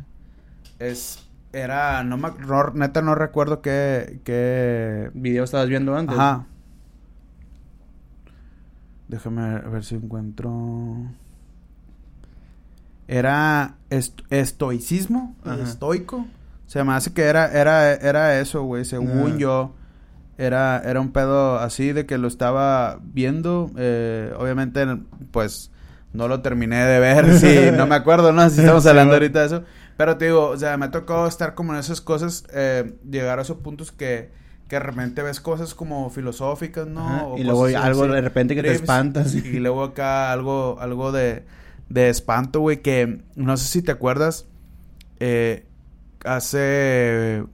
[0.81, 2.31] Es, era, no me,
[2.75, 6.19] neta no recuerdo qué, qué video estabas viendo antes.
[6.19, 6.47] Ajá.
[9.09, 11.07] Déjame ver si encuentro.
[13.07, 13.77] Era
[14.31, 16.27] estoicismo, estoico.
[16.67, 18.85] Se me hace que era, era, era eso, güey.
[18.85, 19.75] Según yo,
[20.37, 23.71] era, era un pedo así de que lo estaba viendo.
[23.79, 24.87] Eh, obviamente,
[25.31, 25.71] pues,
[26.13, 27.33] no lo terminé de ver.
[27.41, 28.49] sí, no me acuerdo, ¿no?
[28.51, 29.65] Si estamos hablando ahorita de eso.
[29.97, 33.39] Pero te digo, o sea, me ha tocado estar como en esas cosas, eh, llegar
[33.39, 34.31] a esos puntos que,
[34.69, 37.37] que de repente ves cosas como filosóficas, ¿no?
[37.39, 39.35] y luego algo de repente que te espantas.
[39.35, 41.45] Y, luego acá algo, algo de,
[41.89, 44.47] de espanto, güey, que no sé si te acuerdas,
[45.21, 45.65] eh,
[46.25, 47.45] hace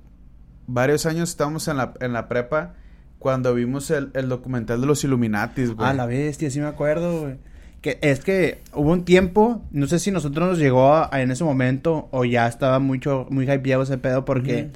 [0.67, 2.75] varios años estábamos en la, en la prepa
[3.19, 5.89] cuando vimos el, el documental de los Illuminatis, güey.
[5.89, 7.39] Ah, la bestia, sí me acuerdo, güey
[7.85, 11.45] que es que hubo un tiempo, no sé si nosotros nos llegó a, en ese
[11.45, 14.71] momento o ya estaba mucho, muy hypeado ese pedo porque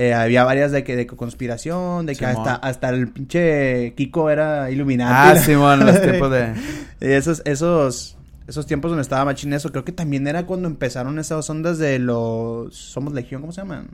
[0.00, 4.70] eh, había varias de que de conspiración, de que hasta, hasta el pinche Kiko era
[4.70, 5.12] iluminado.
[5.14, 6.54] Ah, sí, bueno, los tiempos de...
[7.00, 8.16] esos, esos,
[8.48, 11.98] esos tiempos donde estaba machín eso, creo que también era cuando empezaron esas ondas de
[11.98, 12.74] los...
[12.74, 13.88] Somos Legión, ¿cómo se llaman?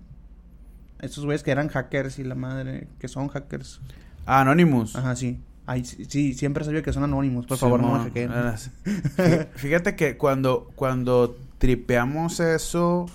[1.00, 3.80] Esos güeyes que eran hackers y la madre, que son hackers.
[4.26, 4.94] Ah, Anonymous.
[4.94, 5.40] Ajá, sí.
[5.66, 7.46] Ay, sí, siempre sabía que son anónimos.
[7.46, 13.06] Por favor, no me Fíjate que cuando, cuando tripeamos eso,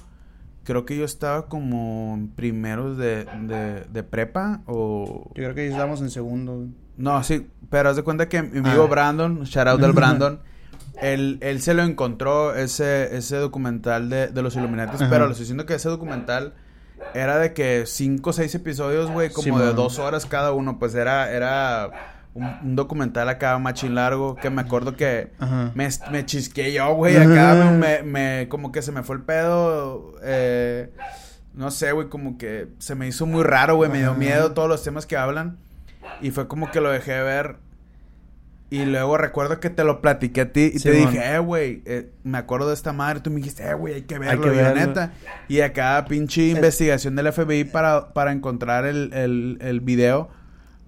[0.64, 3.26] creo que yo estaba como en primeros de,
[3.90, 5.32] de, prepa o...
[5.36, 6.68] Yo creo que ya estábamos en segundo.
[6.98, 8.88] No, sí, pero haz de cuenta que mi amigo ah.
[8.88, 10.40] Brandon, shout out del Brandon,
[11.02, 15.44] él, él se lo encontró ese, ese documental de, de los Illuminati, pero le estoy
[15.44, 16.54] diciendo que ese documental
[17.14, 20.94] era de que cinco o seis episodios, güey, como de dos horas cada uno, pues
[20.96, 25.32] era, era un, documental acá machín largo que me acuerdo que
[25.76, 30.16] me, me chisqué yo, güey, acá me, me, como que se me fue el pedo,
[30.24, 30.92] eh,
[31.54, 34.70] no sé, güey, como que se me hizo muy raro, güey, me dio miedo todos
[34.70, 35.58] los temas que hablan
[36.22, 37.58] y fue como que lo dejé ver
[38.72, 42.10] y luego recuerdo que te lo platiqué a ti y te dije, eh, güey, eh,
[42.24, 43.20] me acuerdo de esta madre.
[43.20, 44.88] Tú me dijiste, eh, güey, hay que verlo, hay que verlo.
[44.88, 45.12] neta.
[45.50, 50.30] Y acá, pinche investigación del FBI para, para encontrar el, el, el video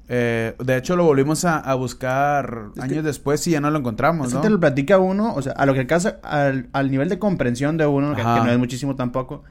[0.10, 4.42] eh, de hecho, lo volvimos a, buscar años después y ya no lo encontramos, ¿no?
[4.42, 7.86] te lo platica uno, o sea, a lo que alcanza, al, nivel de comprensión de
[7.86, 9.44] uno, que, no es muchísimo tampoco,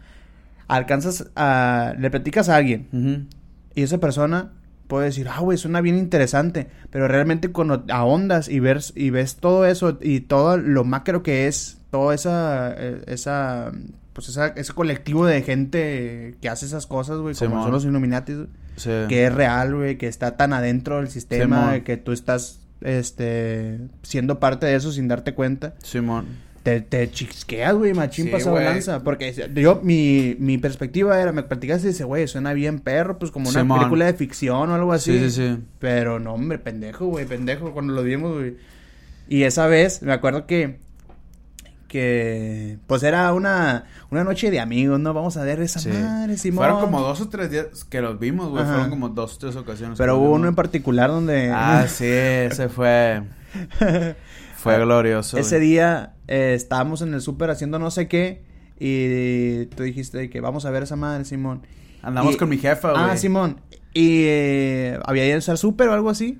[0.69, 1.95] alcanzas a...
[1.99, 3.29] Le platicas a alguien
[3.75, 4.53] y esa persona
[4.89, 9.37] puede decir, ah, güey, suena bien interesante, pero realmente cuando ahondas y ves, y ves
[9.37, 13.73] todo eso y todo lo macro que es, toda esa, eh, esa
[14.13, 17.87] pues esa, ese colectivo de gente que hace esas cosas, güey, como son los
[19.09, 24.41] Que es real, güey, que está tan adentro del sistema, que tú estás, este, siendo
[24.41, 25.75] parte de eso sin darte cuenta.
[25.83, 26.27] Simón.
[26.63, 29.03] Te, te chisqueas, güey, machín sí, pasa balanza.
[29.03, 33.33] Porque yo, mi, mi perspectiva era, me platicaste y dice, güey, suena bien perro, pues
[33.33, 35.19] como una película de ficción o algo así.
[35.19, 35.59] Sí, sí, sí.
[35.81, 38.57] Pero no, hombre, pendejo, güey, pendejo, cuando lo vimos, güey.
[39.29, 40.79] Y esa vez, me acuerdo que
[41.93, 45.13] que pues era una, una noche de amigos, ¿no?
[45.13, 46.65] Vamos a ver esa madre, Simón.
[46.65, 48.65] Fueron como dos o tres días que los vimos, güey.
[48.65, 49.99] Fueron como dos o tres ocasiones.
[49.99, 51.51] Pero hubo uno en particular donde...
[51.51, 53.25] Ah, sí, ese fue...
[54.57, 55.37] fue glorioso.
[55.37, 58.43] Ese día eh, estábamos en el súper haciendo no sé qué
[58.81, 61.61] y tú dijiste que vamos a ver esa madre, Simón.
[62.01, 63.05] Andamos con mi jefa, güey.
[63.05, 63.61] Ah, Simón.
[63.93, 66.39] Y eh, había ido al súper o algo así.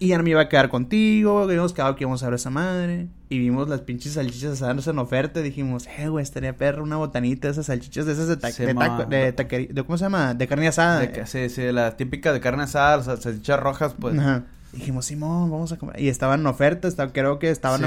[0.00, 2.50] Y ya no me iba a quedar contigo, habíamos quedado que íbamos a ver esa
[2.50, 3.06] madre.
[3.30, 5.40] Y vimos las pinches salchichas asadas en oferta.
[5.40, 9.98] Y dijimos, eh, güey, estaría perro una botanita, esas salchichas de esas de, de, ¿Cómo
[9.98, 10.34] se llama?
[10.34, 11.26] De carne asada.
[11.26, 14.18] sí, sí, las típicas de carne asada, las salchichas rojas, pues.
[14.18, 14.44] Ajá.
[14.72, 15.98] Dijimos, Simón, vamos a comer.
[16.00, 17.86] Y estaban en oferta, creo que estaban sí,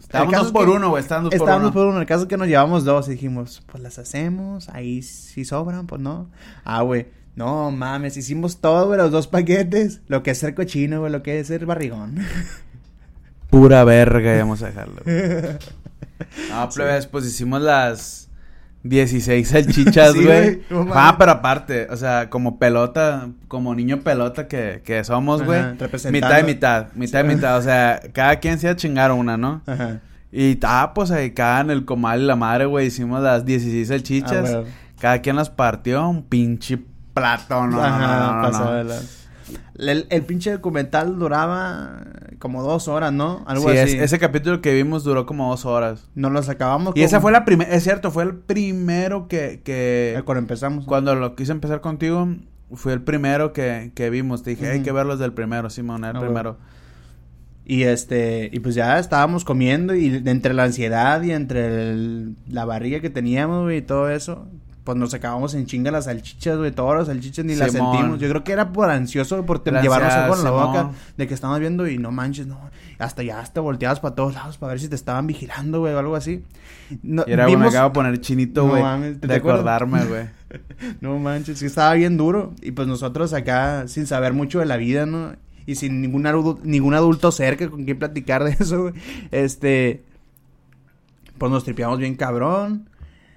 [0.00, 1.44] Estábamos dos por uno, güey, estábamos por uno.
[1.44, 2.00] Estábamos por uno.
[2.00, 5.86] El caso es que nos llevamos dos y dijimos, pues las hacemos, ahí sí sobran,
[5.86, 6.28] pues no.
[6.64, 7.06] Ah, güey.
[7.34, 10.00] No mames, hicimos todo, güey, los dos paquetes.
[10.08, 12.18] Lo que es ser cochino, güey, lo que es ser barrigón.
[13.58, 15.00] Pura verga, vamos a dejarlo.
[16.50, 18.28] no, plebes, pues hicimos las
[18.82, 20.60] 16 salchichas, Sí, güey.
[20.70, 20.92] mames.
[20.94, 25.62] ah, pero aparte, o sea, como pelota, como niño pelota que, que somos, güey.
[26.10, 27.34] Mitad y mitad, mitad y Sí.
[27.34, 27.56] mitad.
[27.58, 29.62] O sea, cada quien se iba a chingar una, ¿no?
[29.66, 30.00] Ajá.
[30.30, 33.88] Y ah, pues ahí cada en el comal y la madre, güey, hicimos las 16
[33.88, 34.50] salchichas.
[34.52, 34.64] Ah.
[35.00, 36.78] Cada quien las partió, un pinche
[37.14, 38.94] plato, no, Ajá, no, no, no, pasó no.
[39.78, 42.02] El, el pinche documental duraba
[42.38, 43.44] como dos horas, ¿no?
[43.46, 43.96] Algo Sí, así.
[43.96, 46.08] es- ese capítulo que vimos duró como dos horas.
[46.14, 46.96] Nos los acabamos.
[46.96, 50.84] Y esa fue la primera, es cierto, fue el primero que, que eh, Cuando empezamos.
[50.86, 52.28] cuando lo quise empezar contigo,
[52.72, 54.42] fue el primero que, que vimos.
[54.42, 56.56] Te dije, hay que verlos del primero, Simón, el Ah, primero.
[57.68, 62.64] Y este, y pues ya estábamos comiendo y entre la ansiedad y entre el- la
[62.64, 64.46] barriga que teníamos, güey, y todo eso,
[64.86, 68.20] pues nos acabamos en chinga las salchichas, güey, todas las salchichas ni las sentimos.
[68.20, 71.34] Yo creo que era por ansioso, por La llevarnos algo en la boca, de que
[71.34, 72.56] estábamos viendo y no manches, no,
[73.00, 75.98] hasta ya hasta volteabas para todos lados para ver si te estaban vigilando, güey, o
[75.98, 76.44] algo así.
[77.02, 79.14] No, Y era, güey, me vimos- acabo de poner chinito, No güey.
[79.16, 80.24] ¿te de acordarme, güey.
[81.00, 82.54] No manches, sí estaba bien duro.
[82.62, 85.32] Y pues nosotros acá, sin saber mucho de la vida, ¿no?
[85.66, 86.22] Y sin ningún,
[86.62, 88.94] ningún adulto cerca con quien platicar de eso, güey.
[89.32, 90.04] Este.
[91.38, 92.88] Pues nos tripeamos bien cabrón.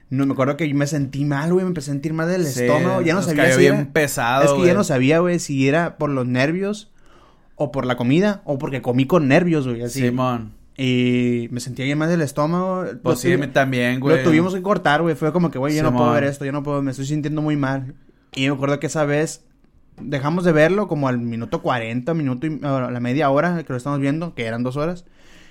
[0.10, 1.64] No me acuerdo que yo me sentí mal, güey.
[1.64, 3.02] Me empecé a sentir mal del Sí, estómago.
[3.02, 5.40] Ya no nos sabía cayó si bien era- pesado, Es que ya no sabía, güey,
[5.40, 6.92] si era por los nervios
[7.56, 9.84] o por la comida o porque comí con nervios, güey.
[9.84, 10.02] Así.
[10.02, 10.54] Simón.
[10.78, 12.86] Y me sentía bien mal del estómago.
[13.04, 14.18] Pues sí, también, güey.
[14.18, 15.14] lo tuvimos que cortar, güey.
[15.16, 17.42] Fue como que, güey, yo no puedo ver esto, yo no puedo, me estoy sintiendo
[17.42, 17.96] muy mal.
[18.34, 19.44] Y me acuerdo que esa vez
[20.02, 23.78] dejamos de verlo como al minuto 40, minuto y a la media hora que lo
[23.78, 25.06] estamos viendo, que eran dos horas.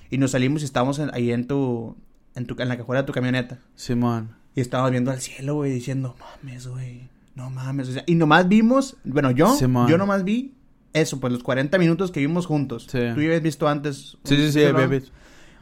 [0.09, 1.95] Y nos salimos y estábamos en- ahí en tu,
[2.35, 3.59] en tu, en la cajuela de tu camioneta.
[3.75, 4.31] Simón.
[4.55, 7.89] Y estábamos viendo al cielo, güey, diciendo, mames, güey, no mames.
[7.89, 9.55] O sea, y nomás vimos, bueno, yo,
[9.87, 10.53] yo nomás vi
[10.93, 12.87] eso, pues los 40 minutos que vimos juntos.
[12.91, 12.99] Sí.
[13.13, 14.17] Tú ya habías visto antes.
[14.23, 15.03] Sí, sí, sí, baby.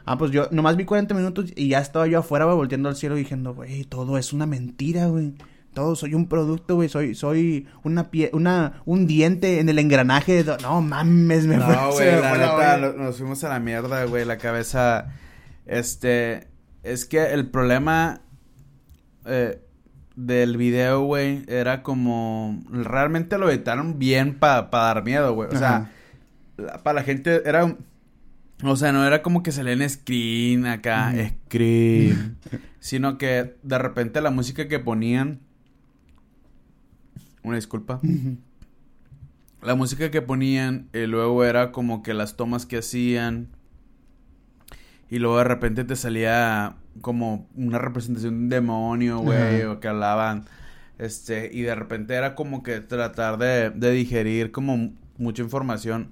[0.06, 2.96] Ah, pues yo nomás vi 40 minutos y ya estaba yo afuera, güey, volteando al
[2.96, 5.34] cielo diciendo, güey, todo es una mentira, güey.
[5.74, 10.42] Todo soy un producto, güey, soy soy una pie una un diente en el engranaje
[10.42, 14.24] de no mames, me No, güey, la neta, lo- nos fuimos a la mierda, güey,
[14.24, 15.12] la cabeza,
[15.66, 16.48] este,
[16.82, 18.22] es que el problema
[19.28, 19.60] eh,
[20.16, 25.90] del video, güey, era como, realmente lo editaron bien para dar miedo, güey, o Ajá.
[26.56, 27.78] sea, para la gente era, un-
[28.64, 31.14] o sea, no era como que salía en screen acá,
[31.46, 32.36] screen,
[32.80, 35.38] sino que de repente la música que ponían,
[37.44, 38.00] una disculpa.
[39.62, 43.48] La música que ponían y luego era como que las tomas que hacían
[45.10, 49.88] y luego de repente te salía como una representación de un demonio, güey, o que
[49.88, 50.44] hablaban,
[50.98, 56.10] este, y de repente era como que tratar de, de digerir como mucha información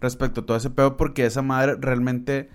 [0.00, 2.48] respecto a todo ese pedo porque esa madre realmente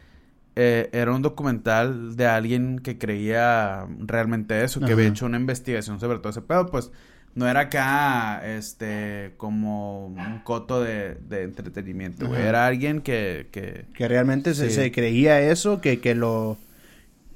[0.56, 6.00] eh, era un documental de alguien que creía realmente eso, que había hecho una investigación
[6.00, 6.92] sobre todo ese pedo, pues
[7.36, 12.42] no era acá, este, como un coto de, de entretenimiento, güey.
[12.42, 13.86] Era alguien que, que...
[13.94, 14.76] Que realmente se, Sí.
[14.76, 16.58] se creía eso, que, que lo...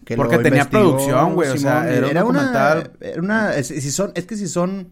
[0.06, 2.92] que Porque lo tenía investigó, producción, güey, o sea, era un documental.
[3.00, 4.88] Una, era una, es, si son, es que si son,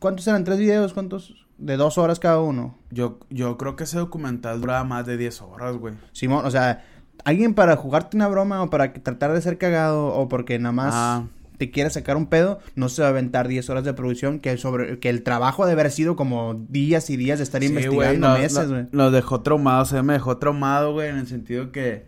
[0.00, 0.42] ¿cuántos eran?
[0.44, 0.92] ¿Tres videos?
[0.92, 1.46] ¿Cuántos?
[1.56, 2.76] De dos horas cada uno.
[2.90, 5.94] Yo, yo creo que ese documental duraba más de 10 horas, güey.
[6.12, 6.84] Simón, o sea,
[7.24, 10.94] alguien para jugarte una broma o para tratar de ser cagado o porque nada más
[10.94, 11.24] Ah.
[11.58, 14.56] Te quiere sacar un pedo, no se va a aventar 10 horas de producción que
[14.56, 18.28] sobre que el trabajo debe haber sido como días y días de estar Sí, investigando
[18.28, 18.86] nos- meses, güey.
[18.92, 22.06] Nos dejó traumados, o sea, me dejó traumado, güey, en el sentido que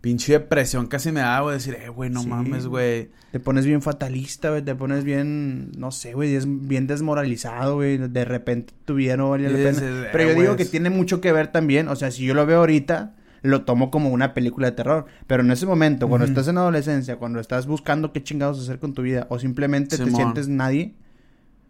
[0.00, 2.28] pinche depresión casi me daba, güey, decir, eh, güey, no Sí.
[2.28, 3.10] mames, güey.
[3.32, 7.98] Te pones bien fatalista, güey, te pones bien, no sé, güey, es bien desmoralizado, güey,
[7.98, 9.70] de repente tu vida no valía la Y pena.
[9.72, 12.34] dices, Pero eh, yo digo que tiene mucho que ver también, o sea, si yo
[12.34, 13.14] lo veo ahorita,
[13.46, 17.16] lo tomo como una película de terror, pero en ese momento, cuando estás en adolescencia,
[17.16, 20.94] cuando estás buscando qué chingados hacer con tu vida, o simplemente te sientes nadie,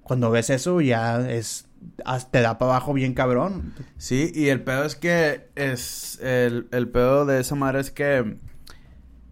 [0.02, 1.66] cuando ves eso ya es,
[2.30, 3.74] te da para abajo bien cabrón.
[3.96, 8.36] Sí, y el pedo es que es, el, el pedo de esa madre es que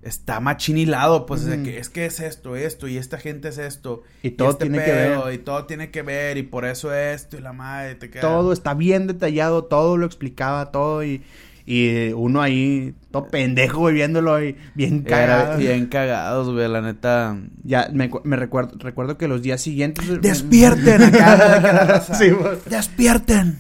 [0.05, 4.03] está machinilado, pues, que es que es esto, esto, y esta gente es esto.
[4.23, 5.33] Y todo este tiene que ver.
[5.33, 8.21] Y todo tiene que ver, y por eso esto, y la madre te queda...
[8.21, 11.23] Todo está bien detallado, todo lo explicaba, todo y,
[11.67, 15.57] y uno ahí, todo pendejo, güey, viéndolo y bien cagado.
[15.59, 17.39] bien cagados, güey, la neta.
[17.63, 20.21] Ya, me, cu- me recuerdo, recuerdo que los días siguientes...
[20.21, 22.03] ¡Despierten acá!
[22.19, 22.27] Sí.
[22.69, 23.59] ¡Despierten!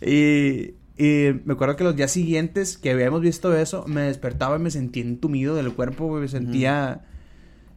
[0.00, 4.60] y, y me acuerdo que los días siguientes que habíamos visto eso, me despertaba y
[4.60, 6.22] me sentía entumido del cuerpo, güey.
[6.22, 7.02] Me sentía...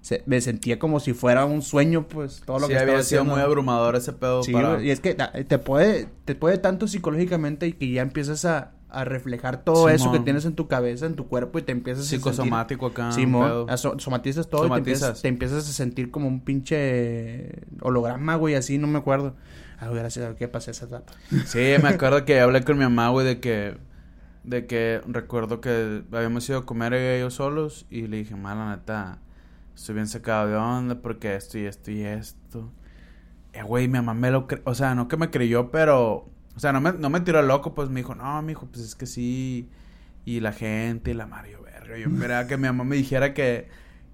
[0.01, 3.03] se- me sentía como si fuera un sueño, pues, todo lo sí, que había estaba
[3.03, 3.35] sido haciendo.
[3.35, 4.81] muy abrumador ese pedo Sí, para...
[4.83, 8.71] y es que ta- te puede, te puede tanto psicológicamente y que ya empiezas a,
[8.89, 10.23] a reflejar todo eso que Simón.
[10.23, 12.31] tienes en tu cabeza, en tu cuerpo y te empiezas a sentir...
[12.33, 13.09] Psicosomático acá.
[13.09, 14.87] Aso- somatizas todo y te Somatizas.
[15.01, 19.35] empiezas, te empiezas a sentir como un pinche holograma, güey, así, no me acuerdo.
[19.79, 21.11] Ah, gracias a que pasé esa etapa.
[21.45, 23.77] Sí, me acuerdo que hablé con mi mamá, güey, de que...
[24.45, 27.87] De que recuerdo que habíamos ido a comer ella y yo solos.
[27.89, 29.19] Y le dije, ma, la neta...
[29.75, 32.71] Estoy bien sacado de onda porque esto y esto y esto.
[33.51, 34.47] Eh, güey, mi mamá me lo...
[34.47, 36.29] cre- O sea, no que me creyó, pero...
[36.55, 38.95] O sea, no me, no me tiró loco, pues me dijo, no, mijo, pues es
[38.95, 39.69] que sí.
[40.25, 41.97] Y la gente y la Mario Verga.
[41.97, 43.67] Yo esperaba que mi mamá me dijera que...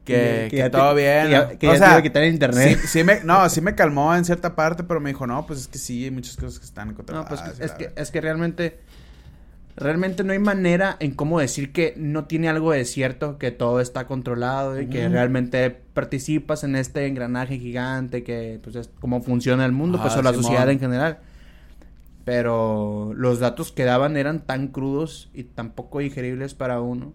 [0.04, 1.26] Que, que, ya te- todo bien.
[1.26, 2.80] Que ya, que o ya te sea, iba a quitar el internet.
[2.82, 5.60] Sí, sí me, no, sí me calmó en cierta parte, pero me dijo, no, pues
[5.62, 7.30] es que sí, hay muchas cosas que están No, controladas.
[7.30, 8.02] pues es la que, verga".
[8.02, 8.80] es que realmente,
[9.76, 13.80] realmente no hay manera en cómo decir que no tiene algo de cierto, que todo
[13.80, 19.66] está controlado y que realmente participas en este engranaje gigante, que pues es cómo funciona
[19.66, 20.44] el mundo, pues o la Simón.
[20.44, 21.20] sociedad en general.
[22.32, 27.13] Pero los datos que daban eran tan crudos y tan poco digeribles para uno.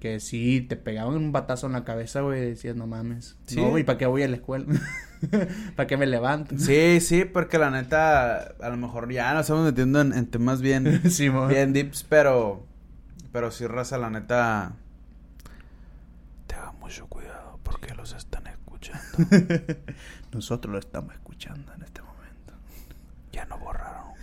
[0.00, 3.36] Que sí, te pegaban un batazo en la cabeza, güey, y decías, no mames.
[3.46, 3.60] Sí.
[3.60, 4.66] No, ¿y para qué voy a la escuela?
[5.76, 6.58] ¿Para qué me levanto?
[6.58, 10.62] Sí, sí, porque la neta, a lo mejor ya nos estamos metiendo en, en temas
[10.62, 11.00] bien,
[11.48, 12.66] bien deeps, pero,
[13.30, 14.72] pero sí, raza, la neta,
[16.48, 19.28] tengan mucho cuidado porque los están escuchando.
[20.32, 22.54] Nosotros lo estamos escuchando en este momento.
[23.30, 24.20] Ya no borraron un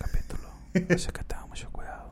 [0.94, 2.10] así que tengan mucho cuidado.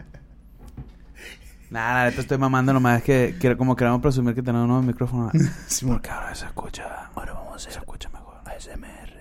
[1.70, 4.84] La neta estoy mamando nomás, es que quiero, como queremos presumir que tenemos un nuevo
[4.84, 5.32] micrófono.
[5.68, 5.96] Simón.
[5.96, 8.36] Porque ahora se escucha, Ahora vamos a hacer se escucha mejor.
[8.46, 9.16] ASMR.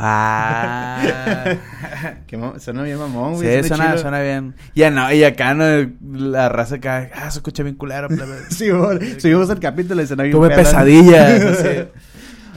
[0.00, 1.56] Ah.
[2.28, 3.62] Que suena bien mamón, güey.
[3.62, 4.54] Sí, suena, suena bien.
[4.74, 5.64] Ya no, y acá no,
[6.12, 8.08] la raza acá, ah, se escucha bien culero.
[8.50, 9.18] Sí, güey.
[9.18, 11.88] Subimos el capítulo y suena bien Tuve pesadillas.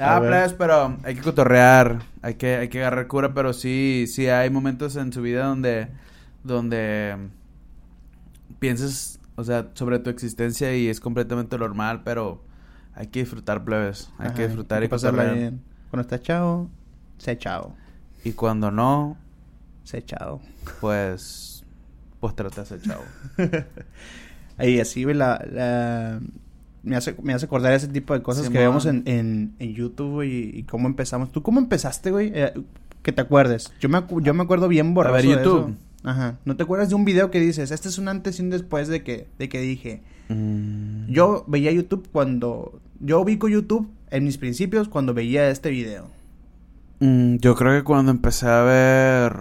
[0.04, 4.28] Ah, plebes, pero hay que cotorrear, hay que, hay que agarrar cura, pero sí, sí
[4.28, 5.88] hay momentos en su vida donde,
[6.44, 7.16] donde
[8.60, 12.42] piensas, o sea, sobre tu existencia y es completamente normal, pero
[12.94, 15.64] hay que disfrutar, plebes, hay Ajá, que disfrutar hay y pasarla bien.
[15.90, 16.70] Cuando está chao,
[17.18, 17.76] sé chao.
[18.24, 19.18] Y cuando no,
[19.84, 20.42] Sé chao.
[20.80, 21.64] pues,
[22.20, 23.14] pues trata de chavo.
[24.58, 26.20] Ahí así, la, la-
[26.84, 30.12] Me hace, me hace acordar ese tipo de cosas que vemos en, en, en YouTube,
[30.14, 31.32] güey, y, cómo empezamos.
[31.32, 32.32] ¿Tú cómo empezaste, güey?
[32.34, 32.54] Eh,
[33.04, 33.72] que te acuerdes.
[33.80, 35.60] Yo me, yo me acuerdo bien borroso ver, de YouTube.
[35.70, 35.76] eso.
[36.04, 36.40] Ajá.
[36.46, 38.88] ¿No te acuerdas de un video que dices, este es un antes y un después
[38.88, 40.02] de que, de que dije...
[40.30, 41.12] Mm.
[41.12, 42.80] Yo veía YouTube cuando...
[43.00, 46.08] Yo ubico YouTube en mis principios cuando veía este video.
[47.00, 49.34] Mm, yo creo que cuando empecé a ver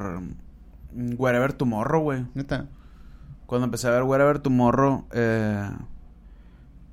[0.94, 2.26] Wherever Tomorrow, güey.
[2.34, 2.68] Neta.
[3.46, 5.68] Cuando empecé a ver Wherever Tomorrow eh,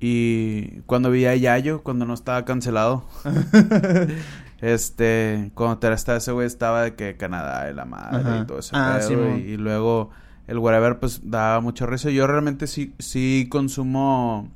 [0.00, 3.04] y cuando vi a Yayo, cuando no estaba cancelado.
[4.60, 8.38] este, cuando te estaba ese güey estaba de que Canadá y la madre Ajá.
[8.42, 10.10] y todo ese Ah, pedo, y, y luego
[10.46, 12.10] el Wherever pues daba mucho risa.
[12.10, 14.48] Yo realmente sí, sí consumo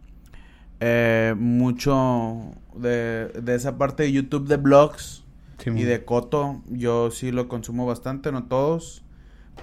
[0.81, 5.21] eh, mucho de, de esa parte de YouTube de blogs.
[5.65, 9.02] Y de Coto, yo sí lo consumo bastante, no todos.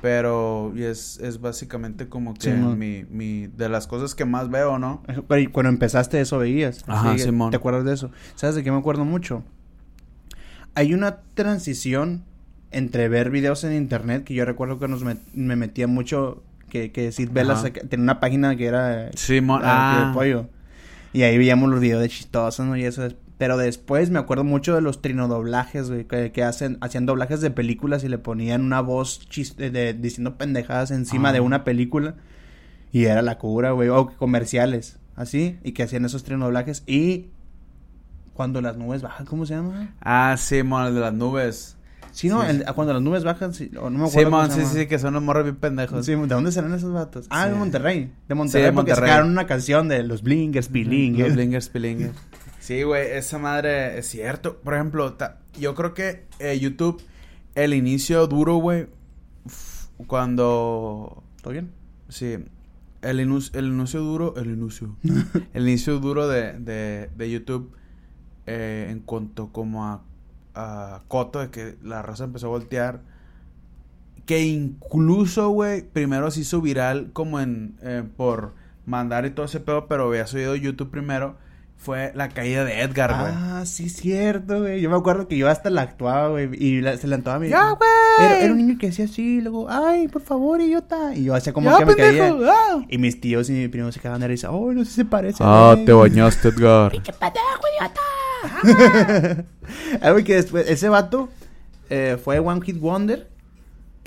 [0.02, 2.39] Pero y es, es básicamente como que
[2.76, 5.04] mi, mi, de las cosas que más veo, ¿no?
[5.28, 6.84] Pero y cuando empezaste eso veías.
[6.88, 7.52] Ajá, Simón.
[7.52, 8.12] ¿Te acuerdas de eso?
[8.36, 9.43] ¿Sabes de qué me acuerdo mucho?
[10.76, 12.24] Hay una transición
[12.72, 16.91] entre ver videos en internet que yo recuerdo que nos met- me metía mucho que,
[16.91, 20.45] que decir velas tenía una página que era Simón, ah, de pollo
[21.12, 22.78] y ahí veíamos los videos de chistosos ¿no?
[22.78, 26.78] y eso es- pero después me acuerdo mucho de los trinodoblajes güey, que, que hacen
[26.82, 31.34] hacían doblajes de películas y le ponían una voz chiste de, diciendo pendejadas encima Ah.
[31.34, 32.16] de una película
[32.92, 33.90] y era la cura, güey.
[33.90, 35.00] O comerciales.
[35.16, 35.58] Así.
[35.64, 36.84] Y que hacían esos trinodoblajes.
[36.86, 37.28] Y
[38.34, 39.96] cuando las nubes bajan, ¿cómo se llama?
[40.02, 41.76] ah, Simón, el de las nubes.
[42.12, 42.48] Sí, no, Sí.
[42.50, 44.10] el- cuando las nubes bajan, sí, no me acuerdo.
[44.50, 44.70] Sí, llama.
[44.74, 46.06] sí, que son unos morros bien pendejos.
[46.06, 47.28] Sí, ¿De dónde serán esos vatos?
[47.30, 47.52] Ah, Sí.
[47.52, 48.12] de Monterrey.
[48.28, 49.10] De Monterrey, de porque Monterrey.
[49.12, 51.30] sacaron una canción de los Blingers, Pilingers.
[51.30, 52.14] Los Blingers, Pilingers.
[52.70, 54.57] Sí, güey, esa madre es cierto.
[54.59, 57.01] Por ejemplo, ta- yo creo que eh, YouTube,
[57.55, 58.86] el inicio duro, güey,
[60.05, 61.72] cuando ¿Todo bien?
[62.09, 62.38] Sí,
[63.01, 64.95] el, inus- el inicio duro, el inicio,
[65.55, 67.72] el inicio duro de, de, de YouTube
[68.45, 70.03] eh, en cuanto como a,
[70.53, 73.01] a Coto, de que la raza empezó a voltear,
[74.28, 78.53] que incluso, güey, primero se hizo viral como en, eh, por
[78.86, 81.36] mandar y todo ese pedo, pero había subido YouTube primero,
[81.82, 83.32] fue la caída de Edgar, güey.
[83.34, 84.82] Ah, sí, cierto, güey.
[84.82, 86.50] Yo me acuerdo que yo hasta la actuaba, güey.
[86.54, 87.48] Y la- se la actuaba a mi.
[87.50, 87.90] ¡Ya, güey!
[88.20, 91.16] Era, era un niño que decía así, y luego, ay, por favor, idiota.
[91.16, 92.40] Y yo hacía como ¡Ya, que me pendejo!
[92.40, 92.52] caía.
[92.54, 92.86] ¡Ah!
[92.90, 94.52] Y mis tíos y mi primo se cagaban de risa.
[94.52, 95.38] Oh, no sé si se parece.
[95.42, 95.86] Ah, güey".
[95.86, 96.92] te bañaste, Edgar.
[100.02, 101.30] Ah, güey, que después, ese vato
[101.90, 103.30] eh, fue One Hit Wonder.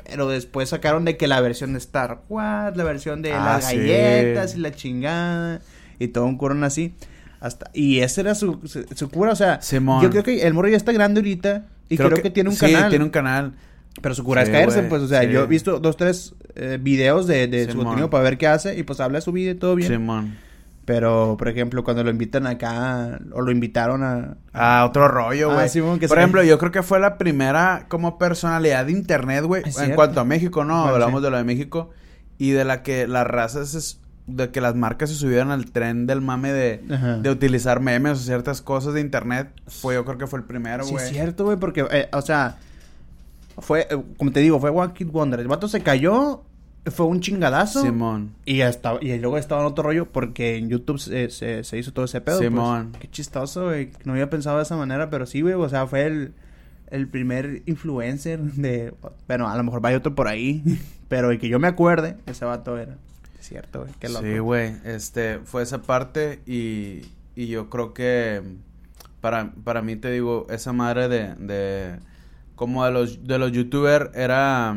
[0.05, 3.69] Pero después sacaron de que la versión de Star Wars, la versión de Ah, las
[3.69, 3.77] sí.
[3.77, 5.61] galletas y la chingada.
[5.99, 6.95] Y todo un corón así.
[7.43, 10.01] Hasta, y esa era su, su, su cura, o sea, Simón.
[10.01, 11.67] yo creo que el morro ya está grande ahorita.
[11.89, 12.89] Y creo, que, tiene un sí, canal.
[12.89, 13.53] tiene un canal.
[14.01, 15.29] Pero su cura Sí, es caerse, pues, o sea, sí.
[15.29, 18.79] yo he visto dos, tres eh, videos de, de su contenido para ver qué hace
[18.79, 19.91] y pues habla de su vida y todo bien.
[19.91, 20.37] Simón.
[20.85, 24.37] Pero, por ejemplo, cuando lo invitan acá, o lo invitaron a...
[24.53, 25.99] Ah, otro rollo, Ah, güey.
[26.09, 29.63] Por ejemplo, yo creo que fue la primera como personalidad de internet, güey.
[29.65, 29.95] En cierto.
[29.95, 30.83] cuanto a México, ¿no?
[30.83, 31.25] Bueno, Hablamos sí.
[31.25, 31.91] de lo de México.
[32.39, 34.01] Y de la que las razas es...
[34.27, 36.85] De que las marcas se subieron al tren del mame de...
[36.95, 37.17] Ajá.
[37.19, 39.49] De utilizar memes o ciertas cosas de internet.
[39.67, 41.05] Fue, yo creo que fue el primero, Sí, güey.
[41.05, 42.59] es cierto, güey, porque, eh, o sea,
[43.59, 45.41] fue, eh, como te digo, fue One Kid Wonder.
[45.41, 46.45] El vato se cayó,
[46.87, 47.83] fue un chingadazo.
[47.83, 48.33] Simón.
[48.45, 51.93] Y, hasta, y luego estaba en otro rollo porque en YouTube se, se, se hizo
[51.93, 52.39] todo ese pedo.
[52.39, 52.49] pues.
[52.49, 52.93] Simón.
[53.01, 53.91] Qué chistoso, güey.
[54.05, 55.55] No había pensado de esa manera, pero sí, güey.
[55.55, 56.33] O sea, fue el,
[56.91, 58.95] el primer influencer de...
[59.27, 60.63] Bueno, a lo mejor hay otro por ahí.
[61.09, 62.97] pero el que yo me acuerde, ese vato era.
[63.43, 63.93] Es cierto, güey.
[63.99, 64.23] Qué loco.
[64.25, 64.77] Sí, güey.
[64.85, 67.03] Este, fue esa parte y,
[67.35, 68.41] y yo creo que
[69.21, 71.99] para, para mí te digo, esa madre de, de
[72.55, 74.77] como de los, de los youtubers era,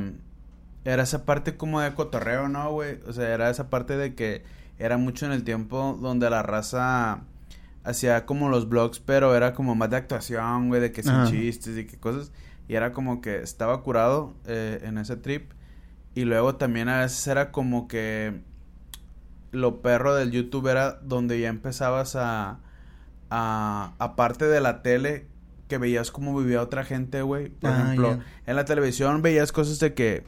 [0.84, 2.98] era esa parte como de cotorreo, ¿no, güey?
[3.08, 4.42] O sea, era esa parte de que
[4.80, 7.22] era mucho en el tiempo donde la raza
[7.84, 11.28] hacía como los vlogs, pero era como más de actuación, güey, de que Ajá.
[11.30, 12.32] chistes y que cosas.
[12.68, 15.52] Y era como que estaba curado eh, en ese trip.
[16.16, 18.42] Y luego también a veces era como que
[19.56, 22.60] lo perro del YouTube era donde ya empezabas a,
[23.30, 25.28] a aparte de la tele
[25.68, 27.50] que veías cómo vivía otra gente, güey.
[27.50, 30.24] Por Ah, ejemplo, en la televisión veías cosas de que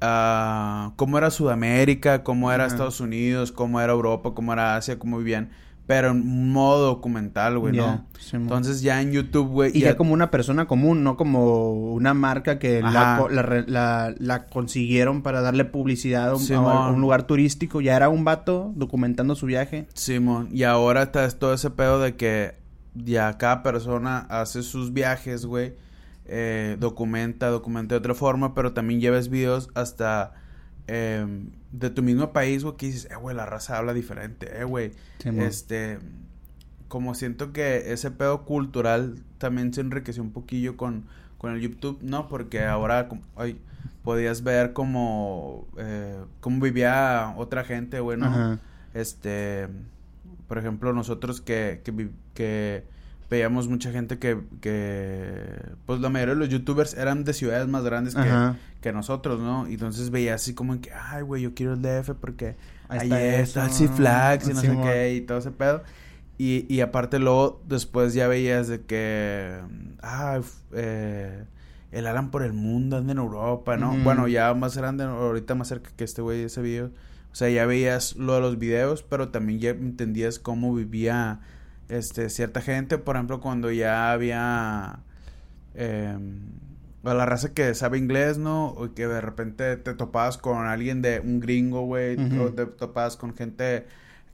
[0.00, 2.66] ah, cómo era Sudamérica, cómo era.
[2.66, 5.50] Estados Unidos, cómo era Europa, cómo era Asia, cómo vivían,
[5.86, 8.06] pero en modo documental, güey, ¿no?
[8.18, 8.42] Simón.
[8.44, 12.58] Entonces ya en YouTube, güey, Y ya como una persona común, no como una marca
[12.58, 16.76] que la, la, la- la consiguieron para darle publicidad a un, Simón.
[16.76, 17.80] a un lugar turístico.
[17.80, 19.86] Ya era un vato documentando su viaje.
[19.94, 22.54] Simón, y ahora está todo ese pedo de que
[22.94, 25.74] ya cada persona hace sus viajes, güey.
[26.26, 30.34] eh, documenta, documenta de otra forma, pero también llevas videos hasta
[30.86, 31.26] eh,
[31.72, 34.92] de tu mismo país, güey, que dices, eh, güey, la raza habla diferente, eh, güey.
[35.42, 35.98] Este,
[36.88, 41.04] como siento que ese pedo cultural también se enriqueció un poquillo con,
[41.38, 42.28] con el YouTube, ¿no?
[42.28, 43.58] Porque ahora, como- ay,
[44.04, 48.26] podías ver como, eh, cómo vivía otra gente, güey, ¿no?
[48.26, 48.58] Ajá.
[48.94, 49.68] Este,
[50.48, 51.80] por ejemplo, nosotros que,
[52.34, 52.84] que
[53.32, 55.42] veíamos mucha gente que, que,
[55.86, 58.14] pues la mayoría de los youtubers eran de ciudades más grandes
[58.82, 59.66] que, nosotros, ¿no?
[59.70, 62.56] Y entonces veía así como en que, ay, güey, yo quiero el DF porque
[62.88, 64.84] Ahí está el Flags y no sé Simón.
[64.84, 65.82] qué y todo ese pedo.
[66.36, 69.58] Y, y aparte luego después ya veías de que,
[70.02, 70.40] ah,
[70.74, 71.44] eh,
[71.90, 73.96] el Alan por el mundo anda en Europa, ¿no?
[74.04, 76.90] Bueno, ya más grande, ahorita más cerca que este güey ese video.
[77.32, 81.40] O sea, ya veías lo de los videos, pero también ya entendías cómo vivía
[81.88, 85.00] este cierta gente, por ejemplo, cuando ya había
[85.74, 86.16] eh,
[87.04, 88.66] a la raza que sabe inglés, ¿no?
[88.68, 93.16] O que de repente te topabas con alguien de un gringo, güey, o te topabas
[93.16, 93.86] con gente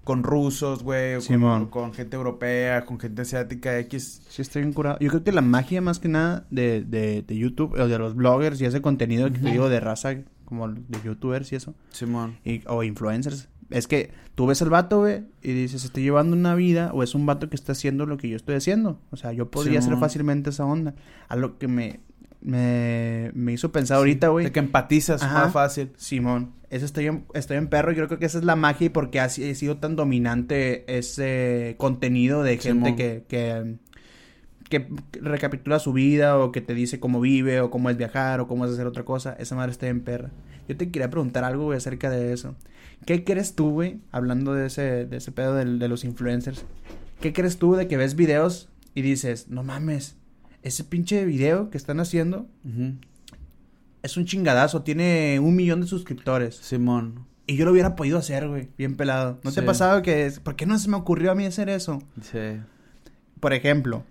[0.05, 4.23] con rusos, güey, con, con gente europea, con gente asiática X.
[4.29, 4.99] Sí, estoy bien curado.
[5.01, 8.15] Yo creo que la magia más que nada de, de, de YouTube, o de los
[8.15, 10.15] bloggers y ese contenido que te digo de raza,
[10.47, 12.39] como de youtubers y eso, Simón.
[12.43, 16.55] y- o influencers, es que tú ves al vato, güey, y dices, estoy llevando una
[16.55, 19.01] vida, o es un vato que está haciendo lo que yo estoy haciendo.
[19.11, 20.01] O sea, yo podría hacer Simón.
[20.01, 20.95] fácilmente esa onda.
[21.29, 22.01] A lo que me,
[22.41, 24.47] me, me hizo pensar ahorita, güey.
[24.47, 25.45] De que empatizas Ajá.
[25.45, 25.91] más fácil.
[25.97, 28.91] Simón, eso estoy en, estoy en perro y creo que esa es la magia y
[28.91, 32.97] porque ha, si- ha sido tan dominante ese contenido de gente Simón.
[32.97, 33.77] que, que,
[34.71, 34.87] que
[35.21, 38.67] recapitula su vida o que te dice cómo vive o cómo es viajar o cómo
[38.67, 39.35] es hacer otra cosa.
[39.39, 40.31] Esa madre está en perra.
[40.69, 42.55] Yo te quería preguntar algo, güey, acerca de eso.
[43.07, 46.65] ¿Qué crees tú, güey, hablando de ese, de ese pedo de los influencers?
[47.21, 50.17] ¿Qué crees tú de que ves videos y dices, no mames,
[50.63, 52.47] ese pinche video que están haciendo
[54.03, 56.57] es un chingadazo, tiene un millón de suscriptores.
[56.57, 57.27] Simón.
[57.47, 59.41] Y yo lo hubiera podido hacer, güey, bien pelado.
[59.43, 59.61] ¿No te Sí.
[59.61, 62.03] ha pasado que, es- ¿por qué no se me ocurrió a mí hacer eso?
[62.21, 62.61] Sí.
[63.41, 64.05] Por ejemplo,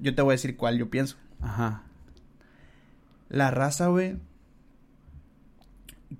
[0.00, 1.16] yo te voy a decir cuál yo pienso.
[1.40, 1.82] Ajá.
[3.28, 4.16] La raza, güey,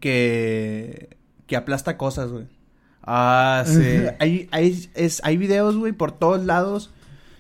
[0.01, 1.16] que,
[1.47, 2.47] que aplasta cosas, güey.
[3.03, 3.81] Ah, sí.
[4.19, 6.93] hay, hay, es, hay videos, güey, por todos lados.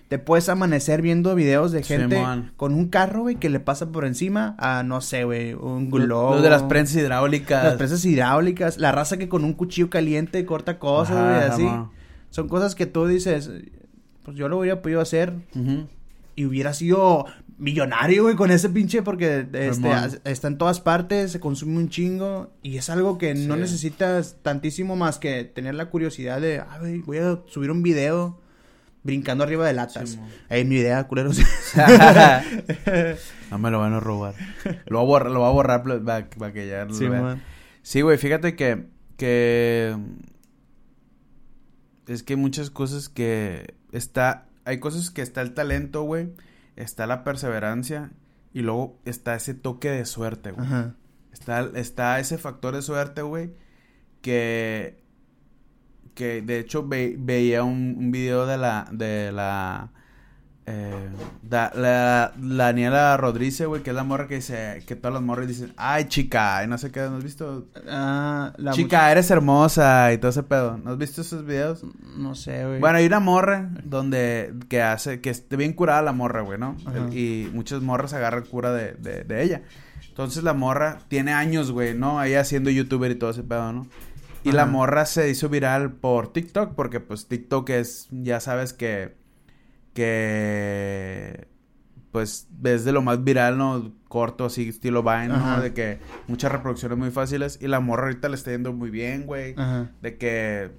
[0.08, 2.22] Te puedes amanecer viendo videos de gente
[2.56, 6.34] con un carro, güey, que le pasa por encima a, no sé, güey, un globo.
[6.34, 7.64] Los de las prensas hidráulicas.
[7.64, 11.90] Las presas hidráulicas, la raza que con un cuchillo caliente corta cosas, güey, así.
[12.30, 13.50] Son cosas que tú dices,
[14.22, 15.32] pues yo lo hubiera podido hacer
[16.36, 17.26] y hubiera sido
[17.58, 19.90] millonario, güey, con ese pinche porque este,
[20.24, 23.60] está en todas partes, se consume un chingo y es algo que no Sí.
[23.60, 28.40] necesitas tantísimo más que tener la curiosidad de, ah, güey, voy a subir un video
[29.02, 30.18] brincando arriba de latas.
[30.48, 31.38] Ahí mi idea, culeros.
[33.50, 34.34] no me lo van a robar.
[34.86, 37.42] Lo voy a borrar, lo voy a borrar para, para que ya lo Sí, vean.
[37.82, 38.86] Sí, güey, fíjate que,
[39.16, 39.96] que
[42.08, 46.30] es que hay muchas cosas que está, hay cosas que está el talento, güey,
[46.76, 48.12] está la perseverancia
[48.52, 50.66] y luego está ese toque de suerte, güey.
[50.66, 50.94] Ajá.
[51.32, 53.52] Está, está ese factor de suerte, güey,
[54.22, 55.02] que,
[56.14, 59.92] que de hecho ve- veía un, un video de la, de la,
[60.66, 61.08] eh,
[61.42, 65.22] da- la, la Daniela Rodríguez, güey, que es la morra que dice, que todas las
[65.22, 67.66] morras dicen, ay, chica, y no sé qué, ¿no has visto?
[67.88, 71.84] Ah, la chica, eres hermosa y todo ese pedo, ¿no has visto esos videos?
[72.16, 72.80] No sé, güey.
[72.80, 76.76] Bueno, hay una morra donde que hace, que esté bien curada la morra, güey, ¿no?
[76.84, 77.08] Ajá.
[77.12, 79.62] Y muchas morras agarran cura de, de, de ella.
[80.08, 82.22] Entonces la morra tiene años, güey, ¿no?
[82.22, 83.86] Ella siendo youtuber y todo ese pedo, ¿no?
[84.42, 89.16] Y la morra se hizo viral por TikTok, porque pues TikTok es, ya sabes que,
[89.96, 91.48] que,
[92.12, 93.92] pues es de lo más viral, ¿no?
[94.08, 95.34] Corto, así, estilo Vine, ¿no?
[95.34, 95.60] Ajá.
[95.60, 97.58] De que muchas reproducciones muy fáciles.
[97.60, 99.90] Y la morra ahorita le está yendo muy bien, güey Ajá.
[100.00, 100.70] de que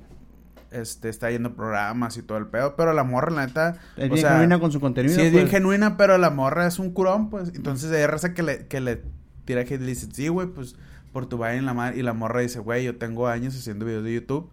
[0.71, 4.13] este está yendo programas y todo el pedo, pero la morra la neta, Es o
[4.13, 5.15] bien sea, genuina con su contenido.
[5.15, 5.51] sí es bien pues.
[5.51, 7.51] genuina, pero la morra es un curón, pues.
[7.55, 9.01] Entonces hay raza que le que le
[9.45, 10.75] tira que le dice, "Sí, güey, pues
[11.13, 13.85] por tu vaina en la madre" y la morra dice, "Güey, yo tengo años haciendo
[13.85, 14.49] videos de YouTube."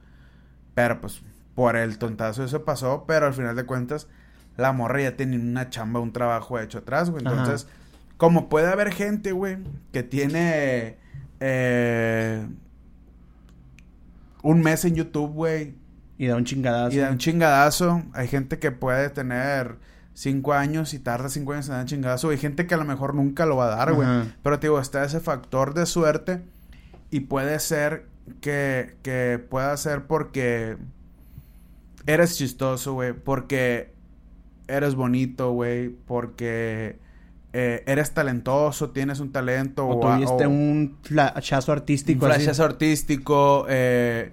[0.75, 1.21] Pero pues
[1.55, 4.07] por el tontazo eso pasó, pero al final de cuentas
[4.57, 7.25] la morra ya tenía una chamba, un trabajo hecho atrás, güey.
[7.27, 7.37] Ajá.
[7.37, 7.69] Entonces,
[8.17, 9.59] como puede haber gente, güey,
[9.93, 10.97] que tiene
[11.41, 12.47] eh,
[14.43, 15.75] un mes en YouTube, güey,
[16.19, 16.95] Y da un chingadazo.
[16.97, 18.03] y da un chingadazo.
[18.13, 19.79] Hay gente que puede tener
[20.13, 22.31] cinco años y tarda cinco años en dar un chingadazo.
[22.31, 24.09] Hay gente que a lo mejor nunca lo va a dar, güey.
[24.43, 26.43] Pero te digo, está ese factor de suerte
[27.11, 28.07] y puede ser
[28.41, 30.77] que, que pueda ser porque
[32.07, 33.13] eres chistoso, güey.
[33.13, 33.93] Porque
[34.69, 35.89] eres bonito, güey.
[35.89, 36.99] Porque
[37.53, 39.87] eh, eres talentoso, tienes un talento.
[39.89, 42.27] O tuviste o- un flashazo un artístico.
[42.27, 44.33] flashazo artístico, eh,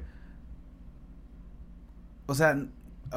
[2.27, 2.57] o sea,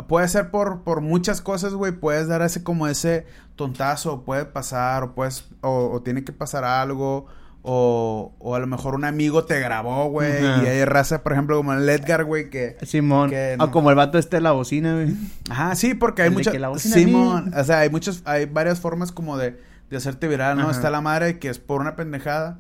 [0.09, 5.05] puede ser por, por muchas cosas, güey, puedes dar ese como ese tontazo, puede pasar,
[5.05, 7.27] o puedes, o, o tiene que pasar algo,
[7.67, 11.57] o, o a lo mejor un amigo te grabó, güey, y hay raza, por ejemplo,
[11.57, 12.77] como el Edgar, güey, que...
[12.83, 13.31] Simón.
[13.31, 15.17] Que O como el vato este de la bocina, güey.
[15.49, 16.55] Ajá, sí, porque hay muchas...
[16.77, 17.53] Simón, mí.
[17.57, 19.59] o sea, hay muchas, hay varias formas como de,
[19.89, 20.71] de hacerte viral, ¿no?
[20.71, 22.59] Está la madre que es por una pendejada,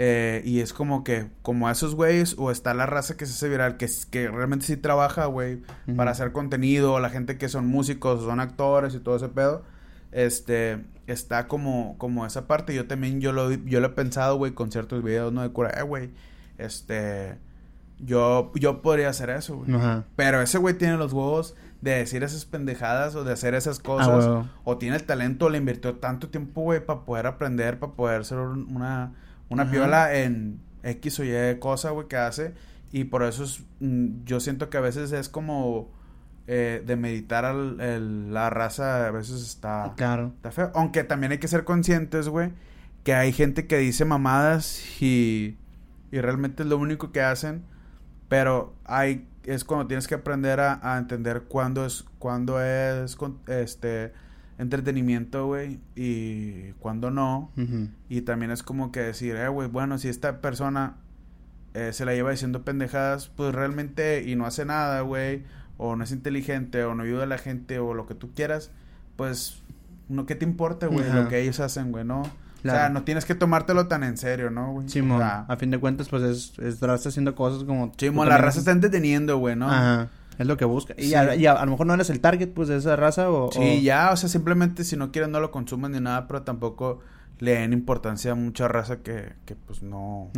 [0.00, 3.34] eh, y es como que, como a esos güeyes, o está la raza que se
[3.34, 5.60] hace viral, que, que realmente sí trabaja, güey,
[5.96, 9.62] para hacer contenido, la gente que son músicos, son actores y todo ese pedo,
[10.12, 14.52] este, está como, como esa parte, yo también, yo lo, yo lo he pensado, güey,
[14.52, 15.42] con ciertos videos, ¿no?
[15.42, 16.10] De cura, eh, güey,
[16.58, 17.36] este,
[17.98, 19.74] yo, yo podría hacer eso, güey.
[19.74, 20.04] Ajá.
[20.16, 24.08] Pero ese güey tiene los huevos de decir esas pendejadas o de hacer esas cosas.
[24.08, 24.48] Ah, huevo.
[24.64, 28.38] O tiene el talento, le invirtió tanto tiempo, güey, para poder aprender, para poder ser
[28.38, 29.14] un- una,
[29.48, 29.72] una Ajá.
[29.72, 32.54] piola en X o Y cosa, güey, que hace.
[32.90, 35.90] Y por eso es, mm, yo siento que a veces es como
[36.50, 40.32] eh, de meditar al, el- la raza, a veces está, Claro.
[40.36, 40.72] está feo.
[40.74, 42.50] Aunque también hay que ser conscientes, güey,
[43.04, 45.56] que hay gente que dice mamadas y,
[46.10, 47.62] y realmente es lo único que hacen.
[48.28, 53.38] Pero hay es cuando tienes que aprender a, a entender cuándo es cuándo es con-
[53.46, 54.12] este
[54.58, 57.50] entretenimiento, güey, y cuándo no.
[58.08, 60.96] Y también es como que decir, eh, güey, bueno, si esta persona
[61.74, 65.44] eh, se la lleva diciendo pendejadas, pues realmente y no hace nada, güey,
[65.78, 68.70] o no es inteligente, o no ayuda a la gente, o lo que tú quieras,
[69.16, 69.62] pues,
[70.10, 71.10] no, ¿qué te importa, güey?
[71.10, 72.20] Lo que ellos hacen, güey, ¿no?
[72.22, 74.88] O sea, no tienes que tomártelo tan en serio, ¿no, güey?
[74.88, 75.18] Simón.
[75.18, 77.92] O sea, A fin de cuentas, pues es, es haciendo cosas como.
[77.96, 79.70] Simón, la raza está entreteniendo, güey, ¿no?
[79.70, 80.08] Ajá.
[80.38, 80.94] Es lo que busca.
[80.98, 81.14] Y, Sí.
[81.14, 83.50] a, y a, a lo mejor no eres el target, pues, de esa raza o...
[83.52, 86.42] Sí, o- ya, o sea, simplemente si no quieren no lo consumen ni nada, pero
[86.42, 87.00] tampoco
[87.38, 90.30] le den importancia a mucha raza que, que pues no...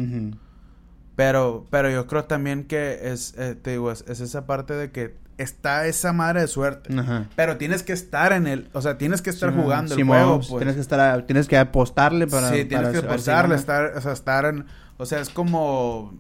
[1.17, 4.91] Pero, pero yo creo también que es, eh, te digo, es, es esa parte de
[4.91, 6.95] que está esa madre de suerte.
[6.99, 7.27] Ajá.
[7.37, 10.37] Pero tienes que estar en el, o sea, tienes que estar jugando el Simón, juego,
[10.41, 10.59] pues.
[10.59, 12.49] Tienes que estar, a- tienes que apostarle para...
[12.51, 13.55] sí, tienes para que si gana.
[13.55, 14.67] estar, o sea, estar en,
[14.99, 16.15] o sea, es como,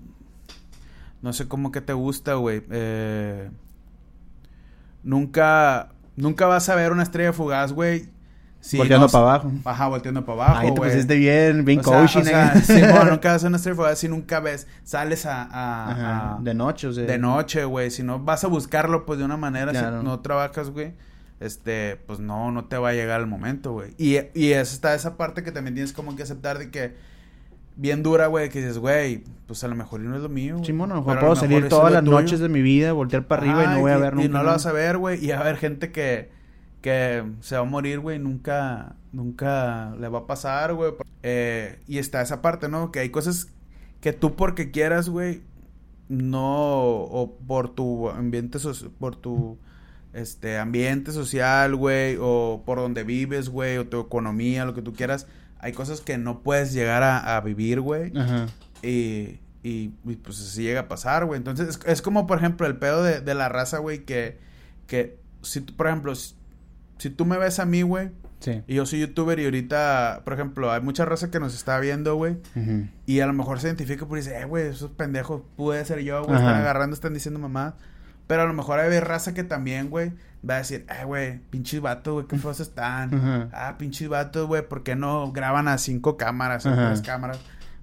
[1.23, 3.51] no sé cómo que te gusta, güey, eh,
[5.03, 8.09] nunca, nunca vas a ver una estrella fugaz, güey,
[8.77, 9.53] Volteando no- para abajo.
[9.65, 12.21] Ajá, volteando para abajo, Ahí te pusiste bien, bien O sea, coaching.
[12.21, 12.61] o sea, ahí.
[12.63, 13.59] Simón, nunca vas a una
[13.97, 16.37] si nunca ves, sales a, a- Ajá.
[16.37, 17.05] a- De noche, o sea.
[17.05, 17.91] de noche, güey.
[17.91, 20.93] Si no vas a buscarlo, pues de una manera, si no trabajas, güey.
[21.41, 23.95] este, pues no, no te va a llegar el momento, güey.
[23.97, 26.95] Y, y está esa parte que también tienes como que aceptar de que
[27.77, 30.59] bien dura, güey, que dices, güey, pues a lo mejor no es lo mío.
[30.63, 33.41] Sí, bueno, a lo mejor puedo salir todas las noches de mi vida, voltear para
[33.43, 34.27] arriba y no voy a ver nunca.
[34.27, 36.31] Y no lo vas a ver, güey, y a ver gente que,
[36.81, 40.93] que se va a morir, güey, nunca, nunca le va a pasar, güey.
[41.23, 42.91] Eh, y está esa parte, ¿no?
[42.91, 43.49] Que hay cosas
[44.01, 45.43] que tú porque quieras, güey,
[46.09, 48.59] no, o por tu ambiente,
[48.99, 49.59] por tu
[50.13, 54.93] este ambiente social, güey, o por donde vives, güey, o tu economía, lo que tú
[54.93, 55.27] quieras,
[55.59, 58.17] hay cosas que no puedes llegar a, vivir, güey.
[58.17, 58.47] Ajá.
[58.83, 59.89] Y, y,
[60.23, 61.37] pues así llega a pasar, güey.
[61.37, 64.39] Entonces es, como, por ejemplo, el pedo de, de la raza, güey, que,
[64.87, 66.35] que si, por ejemplo, si,
[67.09, 68.63] tú me ves a mí, güey, Sí.
[68.67, 72.15] Y yo soy youtuber y ahorita, por ejemplo, hay mucha raza que nos está viendo,
[72.17, 72.39] güey.
[73.07, 76.25] Y a lo mejor se identifica por dice, eh, güey, esos pendejos puede ser yo,
[76.25, 76.39] güey.
[76.39, 77.75] Están agarrando, están diciendo mamá.
[78.27, 80.13] Pero a lo mejor hay raza que también, güey,
[80.49, 83.51] va a decir, ay, güey, pinches vatos, güey, qué feos están.
[83.53, 87.41] Ah, pinches vatos, güey, ¿por qué no graban a cinco cámaras, a tres cámaras?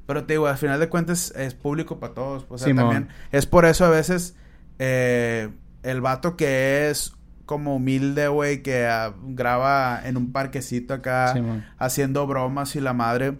[0.07, 2.45] Pero te digo, al final de cuentas es público para todos.
[2.49, 4.35] O sea, también es por eso a veces
[4.79, 5.49] eh,
[5.83, 7.13] el vato que es
[7.47, 11.33] como humilde, güey, que ah, graba en un parquecito acá
[11.79, 13.39] haciendo bromas y la madre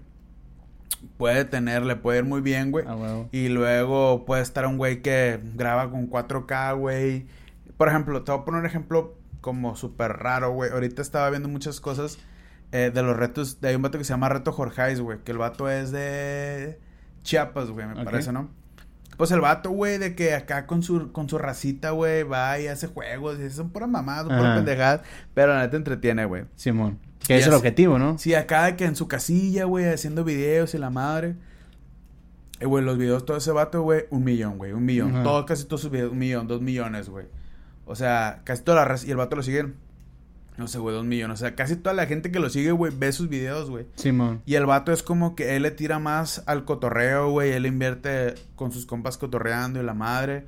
[1.17, 2.85] puede tener, le puede ir muy bien, güey.
[2.87, 7.27] Ah, y luego puede estar un güey que graba con 4K, güey.
[7.77, 10.71] Por ejemplo, te voy a poner un ejemplo como súper raro, güey.
[10.71, 12.17] Ahorita estaba viendo muchas cosas
[12.71, 13.59] eh, de los retos.
[13.59, 15.19] De, hay un vato que se llama Reto Jorgeis, güey.
[15.25, 16.79] Que el vato es de
[17.23, 18.49] Chiapas, güey, me parece, ¿no?
[19.17, 22.67] Pues el vato, güey, de que acá con su, con su racita, güey, va y
[22.67, 23.39] hace juegos.
[23.39, 25.01] Y son pura mamada, pura pendejada.
[25.33, 26.45] Pero la neta entretiene, güey.
[26.55, 26.99] Simón.
[27.27, 28.17] Que es el objetivo, ¿no?
[28.19, 31.35] Sí, acá que en su casilla, güey, haciendo videos y la madre.
[32.59, 35.23] Eh, güey, los videos, todo ese vato, güey, un millón, güey, un millón.
[35.23, 37.25] Todos, casi todos sus videos, un millón, dos millones, güey.
[37.85, 39.73] O sea, casi toda la raza, y el vato lo sigue,
[40.57, 41.35] no sé, güey, dos millones.
[41.35, 43.85] O sea, casi toda la gente que lo sigue, güey, ve sus videos, güey.
[43.95, 44.41] Simón.
[44.45, 47.51] y el vato es como que él le tira más al cotorreo, güey.
[47.51, 50.45] Él invierte con sus compas cotorreando y la madre.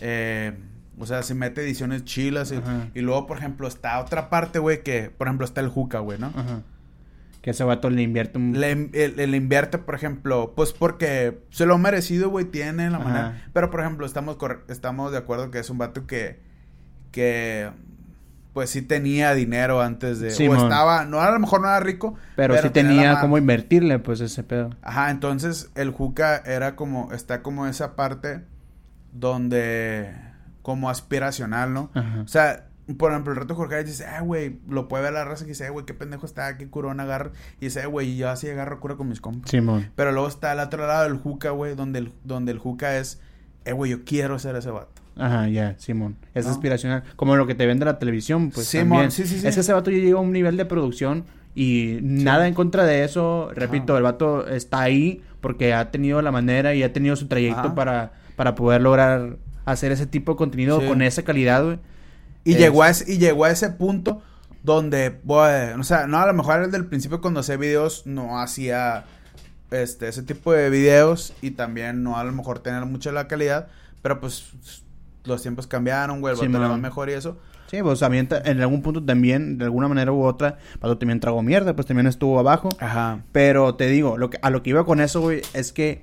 [0.00, 0.52] Eh,
[0.98, 2.52] o sea, se mete ediciones chilas.
[2.94, 6.18] Y, luego, por ejemplo, está otra parte, güey, que, por ejemplo, está el Juca, güey,
[6.18, 6.26] ¿no?
[6.28, 6.62] Ajá.
[7.40, 8.60] Que ese vato le invierte un...
[8.60, 13.46] Le, le, invierte, por ejemplo, pues porque se lo ha merecido, güey, tiene la manera.
[13.52, 14.36] Pero, por ejemplo, estamos,
[14.68, 16.40] estamos de acuerdo que es un vato que,
[17.10, 17.70] que,
[18.52, 20.30] pues sí tenía dinero antes de...
[20.30, 22.14] Sí, o estaba, no a lo mejor no era rico.
[22.36, 24.70] Pero, sí tenía como invertirle, pues, ese pedo.
[24.82, 28.44] Ajá, entonces el Juca era como, está como esa parte
[29.12, 30.14] donde
[30.62, 31.90] como aspiracional, ¿no?
[32.22, 35.44] O sea, por ejemplo, el reto Jorge dice, ah, güey, lo puede ver la raza
[35.44, 37.32] que dice, güey, qué pendejo está, qué curón agarra.
[37.60, 39.50] Y dice, güey, yo así agarro cura con mis compas.
[39.50, 39.90] Simón.
[39.96, 43.20] Pero luego está al otro lado del Juca, güey, donde el, donde el Juca es,
[43.64, 45.01] eh, güey, yo quiero ser ese vato.
[45.16, 46.16] Ajá, ya, Simón.
[46.34, 47.02] Es aspiracional.
[47.16, 48.66] Como lo que te vende la televisión, pues.
[48.66, 49.46] Simón, sí, sí, sí.
[49.46, 52.84] Es que ese vato ya llega a un nivel de producción y nada en contra
[52.84, 53.50] de eso.
[53.54, 57.74] Repito, el vato está ahí porque ha tenido la manera y ha tenido su trayecto
[57.74, 61.78] para, para poder lograr hacer ese tipo de contenido con esa calidad, güey.
[62.44, 64.22] Y, llegó a ese, y llegó a ese punto
[64.62, 69.04] donde, o sea, no, a lo mejor desde el principio cuando hacía videos no hacía
[69.70, 73.68] este, ese tipo de videos y también no a lo mejor tener mucha la calidad,
[74.02, 74.52] pero pues
[75.24, 77.36] los tiempos cambiaron, güey, el sí, va mejor y eso.
[77.66, 81.42] Sí, pues también en algún punto también, de alguna manera u otra, Pato también tragó
[81.42, 82.68] mierda, pues también estuvo abajo.
[82.78, 83.22] Ajá.
[83.32, 86.02] Pero te digo, lo que, a lo que iba con eso, güey, es que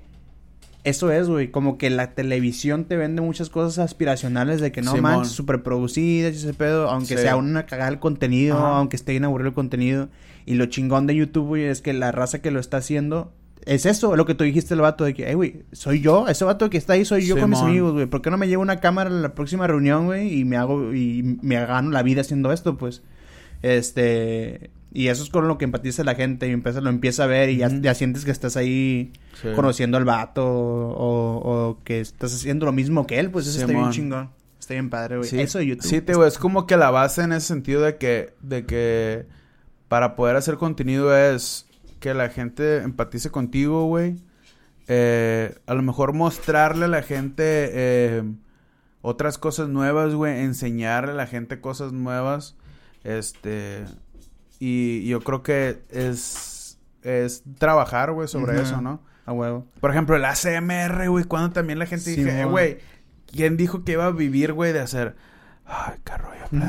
[0.84, 4.96] eso es, güey, como que la televisión te vende muchas cosas aspiracionales de que no
[4.98, 9.26] manches, súper producidas y ese pedo, aunque sea una cagada el contenido, aunque esté bien
[9.26, 10.10] aburrido el contenido.
[10.46, 13.32] Y lo chingón de YouTube, güey, es que la raza que lo está haciendo
[13.66, 16.46] es eso, lo que tú dijiste el vato de que, hey, güey, soy yo, ese
[16.46, 18.06] vato que está ahí soy yo con mis amigos, güey.
[18.06, 20.40] ¿Por qué no me llevo una cámara a la próxima reunión, güey?
[20.40, 23.02] Y me hago, y me gano la vida haciendo esto, pues.
[23.62, 27.28] Este, y eso es con lo que empatiza la gente y empieza, lo empieza a
[27.28, 29.12] ver y ya, sientes que estás ahí
[29.56, 33.92] conociendo al vato o, que estás haciendo lo mismo que él, pues eso está bien
[33.92, 34.30] chingón.
[34.60, 35.30] Está bien padre, güey.
[35.30, 35.40] Sí.
[35.40, 35.88] Eso de YouTube.
[35.88, 39.26] Sí, te es como que la base en ese sentido de que, de que
[39.88, 41.69] para poder hacer contenido es
[42.00, 44.16] que la gente empatice contigo, güey.
[44.88, 48.24] Eh, a lo mejor mostrarle a la gente eh,
[49.02, 50.40] otras cosas nuevas, güey.
[50.42, 52.56] Enseñarle a la gente cosas nuevas.
[53.04, 53.86] Este,
[54.60, 59.02] y yo creo que es, es trabajar, güey, sobre eso, ¿no?
[59.26, 59.68] A huevo.
[59.80, 62.80] Por ejemplo, el ACMR, güey, cuando también la gente dije, eh, güey,
[63.28, 65.16] ¿quién dijo que iba a vivir, güey, de hacer...
[65.72, 66.66] Ay, qué rollo,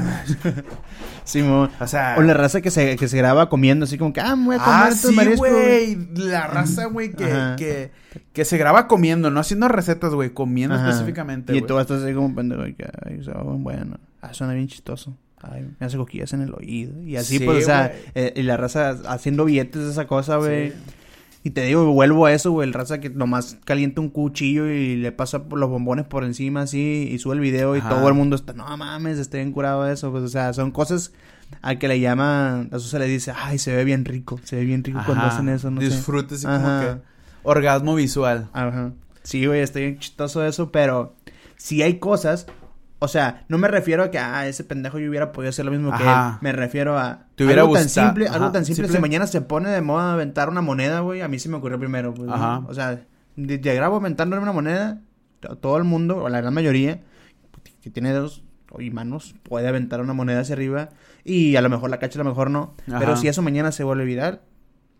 [1.25, 1.71] Simón.
[1.81, 2.17] o sea...
[2.19, 4.59] O la raza que se, que se graba comiendo, así como que, ah, voy a
[4.59, 5.97] comer ah, sí, güey.
[6.15, 7.91] La raza, güey, que, que,
[8.35, 12.27] que, se graba comiendo, no haciendo recetas, güey, comiendo específicamente, Y tú estás así como
[12.27, 13.23] un pendejo, que, ay,
[13.59, 13.97] bueno.
[14.21, 15.17] Ah, suena bien chistoso.
[15.41, 17.03] Ay, me hace coquillas en el oído.
[17.03, 20.75] Y así, pues, o sea, eh, y la raza haciendo billetes de esa cosa, güey.
[21.43, 24.97] Y te digo, vuelvo a eso, güey, el raza que nomás calienta un cuchillo y
[24.97, 28.37] le pasa los bombones por encima así y sube el video y todo el mundo
[28.37, 30.11] está, no mames, estoy bien curado de eso.
[30.11, 31.13] Pues, o sea, son cosas
[31.63, 34.57] al que le llama, a eso se le dice, ay, se ve bien rico, se
[34.57, 36.97] ve bien rico cuando hacen eso, no Disfrute, así como que
[37.43, 38.49] orgasmo visual.
[38.53, 38.93] Ajá.
[39.23, 41.15] Sí, güey, estoy bien chistoso de eso, pero
[41.57, 42.47] si hay cosas
[43.03, 45.71] o sea, no me refiero a que, ah, ese pendejo yo hubiera podido hacer lo
[45.71, 46.15] mismo que él.
[46.43, 48.89] Me refiero a ¿Te hubiera algo tan simple, algo tan simple.
[48.89, 51.79] Si mañana se pone de moda aventar una moneda, güey, a mí sí me ocurrió
[51.79, 52.13] primero.
[52.13, 52.63] Pues, Ajá.
[52.69, 53.01] O sea,
[53.37, 55.01] llegar a aventando una moneda,
[55.61, 57.01] todo el mundo, o la gran mayoría,
[57.83, 58.45] que tiene dedos
[58.79, 60.91] y manos, puede aventar una moneda hacia arriba.
[61.25, 62.75] Y a lo mejor la cacha, a lo mejor no.
[62.87, 64.43] Pero si eso mañana se vuelve viral,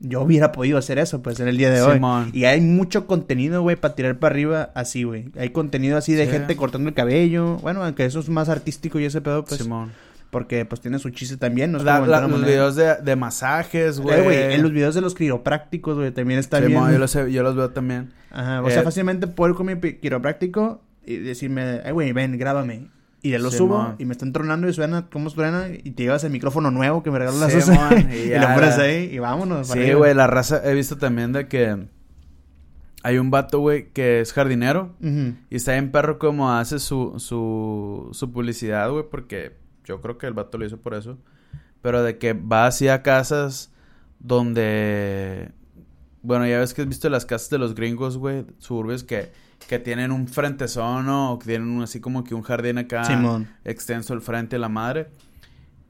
[0.01, 2.01] yo hubiera podido hacer eso, pues, en el día de hoy.
[2.33, 5.27] Y hay mucho contenido, güey, para tirar para arriba así, güey.
[5.39, 7.57] Hay contenido así de gente cortando el cabello.
[7.59, 9.61] Bueno, aunque eso es más artístico y ese pedo, pues.
[9.61, 9.93] Simón.
[10.31, 11.79] Porque, pues, tiene su chiste también, ¿no?
[11.81, 14.55] los videos de, de masajes, eh, güey.
[14.55, 16.81] en los videos de los quiroprácticos, güey, también está bien.
[16.91, 18.13] yo los, yo los veo también.
[18.31, 22.39] Ajá, o sea, eh, fácilmente puedo ir con mi quiropráctico y decirme, ay, güey, ven,
[22.39, 22.89] grábame.
[23.23, 25.69] Y ya lo subo y me están tronando y suena, ¿cómo suena?
[25.69, 29.11] Y te llevas el micrófono nuevo que me regaló la sí, y, lo pones ahí
[29.13, 29.69] y vámonos.
[29.69, 31.87] Sí, güey, la raza, he visto también de que
[33.03, 38.09] hay un vato, güey, que es jardinero y está en perro como hace su, su,
[38.13, 41.19] su publicidad, güey, porque yo creo que el vato lo hizo por eso.
[41.83, 43.73] Pero de que va así a casas
[44.19, 45.51] donde...
[46.23, 49.33] Bueno, ya ves que has visto las casas de los gringos, güey, suburbios que
[49.69, 53.05] que tienen un frentezón o que tienen así como que un jardín acá
[53.65, 55.09] extenso al frente de la madre.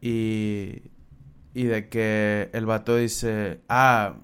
[0.01, 0.83] Y,
[1.55, 4.15] y de que el vato dice, ah,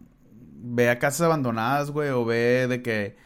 [0.54, 3.16] ve a casas abandonadas, güey, o ve de que,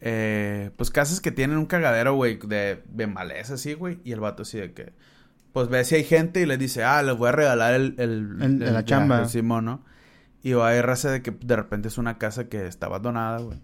[0.00, 4.00] eh, pues casas que tienen un cagadero, güey, de, de maleza, así, güey.
[4.04, 4.92] Y el vato así de que,
[5.52, 7.94] pues ve si hay gente y le dice, ah, les voy a regalar el...
[7.98, 9.26] El, el, la chamba.
[9.28, 9.84] Simón, ¿no?
[10.42, 13.58] Y va a raza de que de repente es una casa que está abandonada, güey.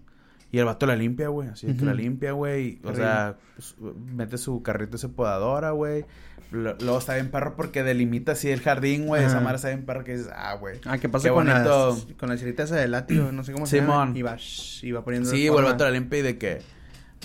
[0.51, 1.47] Y el vato la limpia, güey.
[1.47, 2.79] Así que la limpia, güey.
[2.83, 3.75] O sea, pues,
[4.13, 6.05] mete su carrito ese podadora, güey.
[6.51, 9.23] Luego está bien perro porque delimita así el jardín, güey.
[9.23, 10.81] Esa madre está bien perro que dices, ah, güey.
[10.85, 13.31] Ah, ¿qué pasa con, las, con la chirita esa de látigo?
[13.31, 14.11] No sé cómo se llama.
[14.13, 14.37] Y va,
[14.81, 15.29] y va poniendo.
[15.29, 16.61] Sí, güey, el vato la limpia y de que.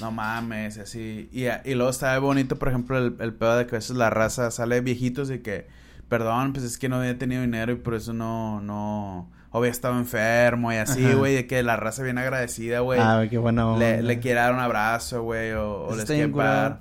[0.00, 1.28] No mames, así.
[1.32, 4.10] Y, y luego está bonito, por ejemplo, el, el pedo de que a veces la
[4.10, 5.66] raza sale de viejitos y que.
[6.08, 8.60] Perdón, pues es que no había tenido dinero y por eso no.
[8.60, 13.00] no había estado enfermo y así, güey, de que la raza bien agradecida, güey.
[13.00, 13.78] Ah, qué bueno.
[13.78, 16.80] Le, le quiere dar un abrazo, güey, o, les quiere pagar.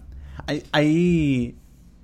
[0.71, 1.55] Ahí,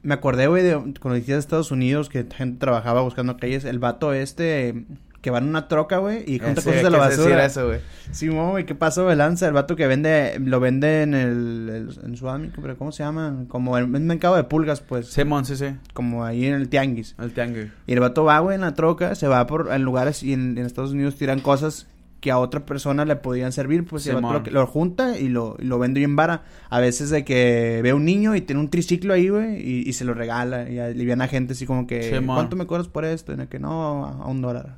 [0.03, 4.13] me acordé, güey, de cuando de Estados Unidos que gente trabajaba buscando calles, el vato
[4.13, 4.85] este
[5.21, 7.45] que va en una troca, güey, y junta cosas de la basura.
[7.45, 7.79] eso, güey.
[8.11, 9.15] Sí, güey, ¿qué pasó, güey?
[9.15, 12.25] Lanza, el vato que vende, lo vende en el, en su
[12.61, 13.45] pero ¿cómo se llama?
[13.47, 15.07] Como en el mercado de pulgas, pues.
[15.07, 15.75] Simón, sí, sí.
[15.93, 17.15] Como ahí en el tianguis.
[17.19, 17.67] El tianguis.
[17.85, 20.57] Y el vato va, güey, en la troca, se va por en lugares y en,
[20.57, 21.87] Estados Unidos tiran cosas
[22.19, 25.79] que a otra persona le podían servir, pues el vato lo, junta y lo, lo
[25.79, 26.43] vende bien vara.
[26.69, 29.93] A veces de que ve a un niño y tiene un triciclo ahí, güey, y,
[29.93, 30.67] se lo regala.
[30.69, 33.33] Y viene a gente así como que, ¿cuánto me cobras por esto?
[33.33, 34.77] En el que no, a un dólar.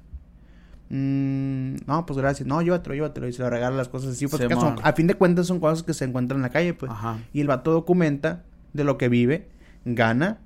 [0.95, 2.47] Mm, no, pues gracias.
[2.47, 3.27] No, llévatelo, llévatelo.
[3.27, 4.27] Y se le regala las cosas así.
[4.27, 4.47] Porque
[4.83, 6.91] a fin de cuentas son cosas que se encuentran en la calle, pues.
[7.33, 9.47] Y el vato documenta de lo que vive,
[9.85, 10.37] gana,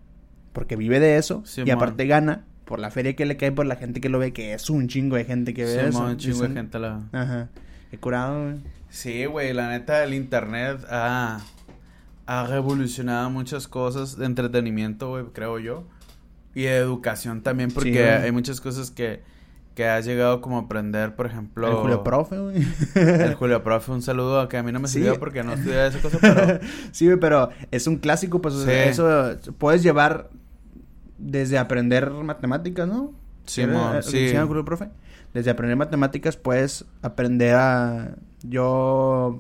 [0.54, 1.43] porque vive de eso.
[1.66, 4.32] y aparte gana por la feria que le cae, por la gente que lo ve,
[4.32, 6.04] que es un chingo de gente que ve eso.
[6.04, 7.02] un chingo de gente la...
[7.12, 7.50] Ajá.
[7.91, 8.56] He curado, güey.
[8.89, 11.39] Sí, güey, la neta, el internet ha,
[12.26, 15.86] ha revolucionado muchas cosas de entretenimiento, güey, creo yo.
[16.54, 19.22] Y de educación también, porque hay muchas cosas que
[19.78, 21.68] que has llegado como a aprender, por ejemplo...
[21.68, 22.66] El Julio Profe, güey.
[22.96, 25.86] El Julio Profe, un saludo a que a mí no me sirvió porque no estudié
[25.86, 26.60] esa cosa, pero...
[26.92, 30.32] sí, güey, pero es un clásico, pues eso puedes llevar
[31.20, 33.14] desde aprender matemáticas, ¿no?
[33.46, 33.66] Sí,
[34.02, 34.18] sí.
[34.18, 34.90] el Julio Profe?
[35.36, 38.16] Desde aprender matemáticas puedes aprender a...
[38.42, 39.38] Yo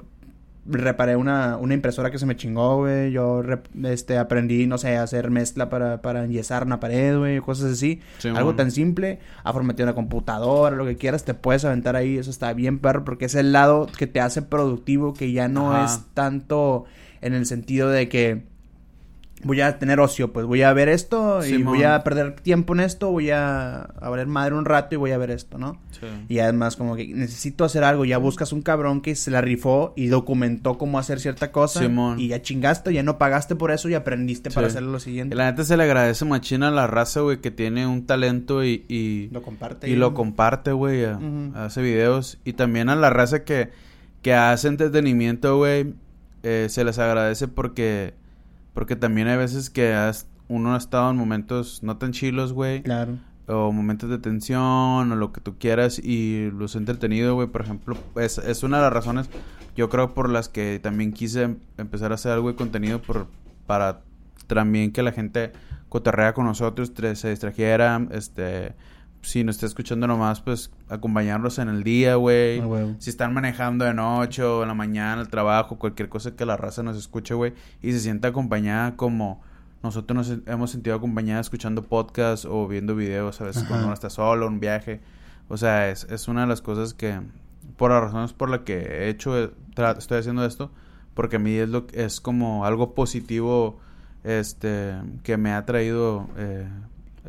[0.67, 3.11] reparé una, una impresora que se me chingó, güey.
[3.11, 3.41] Yo
[3.85, 8.01] este, aprendí, no sé, a hacer mezcla para, para enyesar una pared, güey, cosas así.
[8.35, 12.17] Algo tan simple, a formatear una computadora, lo que quieras, te puedes aventar ahí.
[12.17, 15.83] Eso está bien, perro, porque es el lado que te hace productivo, que ya no
[15.83, 16.85] es tanto
[17.21, 18.43] en el sentido de que
[19.43, 22.79] voy a tener ocio, pues voy a ver esto y voy a perder tiempo en
[22.79, 25.79] esto, voy a, a valer madre un rato y voy a ver esto, ¿no?
[25.91, 26.07] Sí.
[26.27, 29.93] Y además como que necesito hacer algo, ya buscas un cabrón que se la rifó
[29.95, 31.85] y documentó cómo hacer cierta cosa
[32.17, 35.35] y ya chingaste, ya no pagaste por eso y aprendiste para hacer lo siguiente.
[35.35, 38.85] la neta se le agradece machina a la raza, güey, que tiene un talento y...
[38.87, 39.89] y lo comparte.
[39.89, 41.05] Y, lo comparte, güey,
[41.55, 42.39] hace videos.
[42.43, 43.69] Y también a la raza que,
[44.21, 45.93] que hace entretenimiento, güey,
[46.43, 48.13] eh, se les agradece porque
[48.77, 52.83] porque también hay veces que has uno ha estado en momentos no tan chilos, güey.
[52.83, 53.17] Claro.
[53.47, 57.47] O momentos de tensión, o lo que tú quieras, y los he entretenido, güey.
[57.47, 59.31] Por ejemplo, es, es una de las razones,
[59.75, 63.25] yo creo, por las que también quise em- empezar a hacer algo de contenido por,
[63.65, 64.01] para
[64.45, 65.53] también que la gente
[65.89, 68.75] cotorrea con nosotros, se distrajera, este...
[69.27, 72.61] Si nos está escuchando nomás, pues acompañarlos en el día, güey.
[72.61, 72.95] Ah.
[72.97, 76.55] Si están manejando de noche o en la mañana, el trabajo, cualquier cosa que la
[76.55, 79.41] raza nos escuche, güey, y se sienta acompañada como
[79.83, 83.67] nosotros nos hemos sentido acompañada escuchando podcasts o viendo videos, a veces Ajá.
[83.67, 85.01] cuando uno está solo, un viaje.
[85.49, 87.19] O sea, es, es una de las cosas que,
[87.75, 89.51] por las razones por las que he hecho, eh,
[89.97, 90.71] estoy haciendo esto,
[91.13, 93.77] porque a mí es, lo, es como algo positivo
[94.23, 96.69] este que me ha traído eh,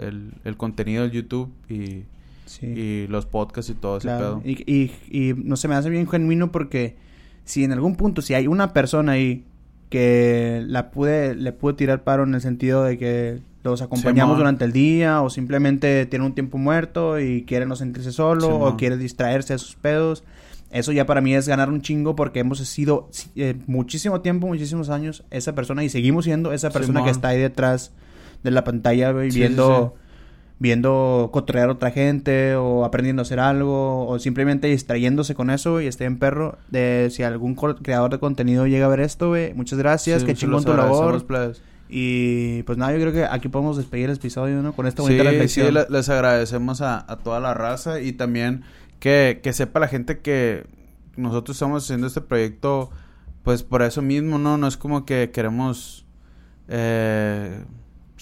[0.00, 2.04] el, el contenido del YouTube y,
[2.46, 2.66] Sí.
[2.66, 4.40] y los podcasts y todo ese pedo.
[4.42, 6.96] Y, y, y no se me hace bien genuino porque
[7.44, 9.44] si en algún punto, si hay una persona ahí
[9.90, 14.64] que la pude, le pude tirar paro en el sentido de que los acompañamos durante
[14.64, 18.96] el día o simplemente tiene un tiempo muerto y quiere no sentirse solo o quiere
[18.96, 20.24] distraerse de sus pedos.
[20.70, 24.90] Eso ya para mí es ganar un chingo porque hemos sido eh, muchísimo tiempo, muchísimos
[24.90, 27.92] años esa persona y seguimos siendo esa persona que está ahí detrás
[28.42, 30.00] de la pantalla, güey, Sí, viendo sí,
[30.60, 35.80] viendo cotorrear a otra gente o aprendiendo a hacer algo o simplemente distrayéndose con eso
[35.80, 39.54] y esté en perro de si algún creador de contenido llega a ver esto, güey,
[39.54, 41.24] muchas gracias, Sí, qué se chingón tu labor
[41.90, 44.72] y pues nada, yo creo que aquí podemos despedir el episodio, ¿no?
[44.74, 45.74] Con esta Sí, bonita sí, reflexión.
[45.74, 48.62] le- les agradecemos a, a toda la raza y también
[49.00, 50.66] que, que sepa la gente que
[51.16, 52.90] nosotros estamos haciendo este proyecto
[53.42, 54.58] pues por eso mismo, ¿no?
[54.58, 56.04] No es como que queremos
[56.68, 57.62] eh,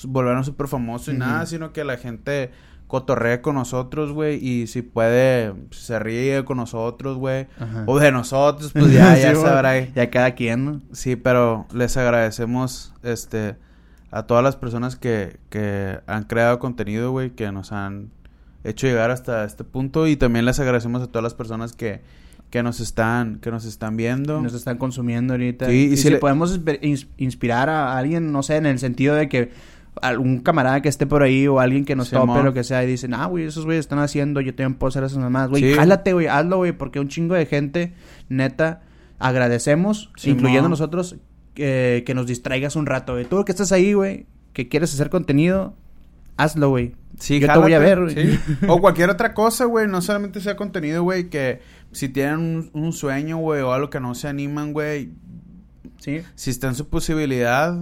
[0.05, 2.51] volvernos súper famosos y nada, sino que la gente
[2.87, 7.47] cotorree con nosotros, güey, y si puede, se ríe con nosotros, güey,
[7.87, 9.81] o de nosotros, pues ya, ya sabrá.
[9.81, 10.81] Ya cada quien, ¿no?
[10.93, 13.57] Sí, pero les agradecemos este
[14.13, 18.11] a todas las personas que, que han creado contenido, güey, que nos han
[18.63, 22.03] hecho llegar hasta este punto y también les agradecemos a todas las personas que,
[22.51, 24.41] que nos están que nos están viendo.
[24.41, 25.67] Nos están consumiendo ahorita.
[25.67, 28.67] Sí, y, y si si le- podemos insp- ins- inspirar a alguien, no sé, en
[28.67, 29.51] el sentido de que
[30.03, 32.29] algún camarada que esté por ahí o alguien que nos Simón.
[32.29, 34.89] tope, lo que sea, y dicen, ah, güey, esos güeyes están haciendo, yo también puedo
[34.89, 35.49] hacer esas mamás.
[35.51, 35.75] Güey, Sí.
[35.75, 37.95] jálate, güey, hazlo, güey, porque un chingo de gente,
[38.29, 38.83] neta,
[39.19, 41.17] agradecemos, incluyendo nosotros,
[41.55, 43.25] que, que nos distraigas un rato, güey.
[43.25, 45.75] Tú que estás ahí, güey, que quieres hacer contenido,
[46.37, 46.95] hazlo, güey.
[47.19, 48.15] Sí, Yo te voy a ver, güey.
[48.15, 48.39] sí.
[48.69, 49.89] O cualquier otra cosa, güey.
[49.89, 51.31] No solamente sea contenido, güey.
[51.31, 51.61] Que
[51.93, 55.13] si tienen un, un sueño, güey, o algo que no se animan, güey.
[55.99, 56.21] Sí.
[56.35, 57.75] Si está en su posibilidad,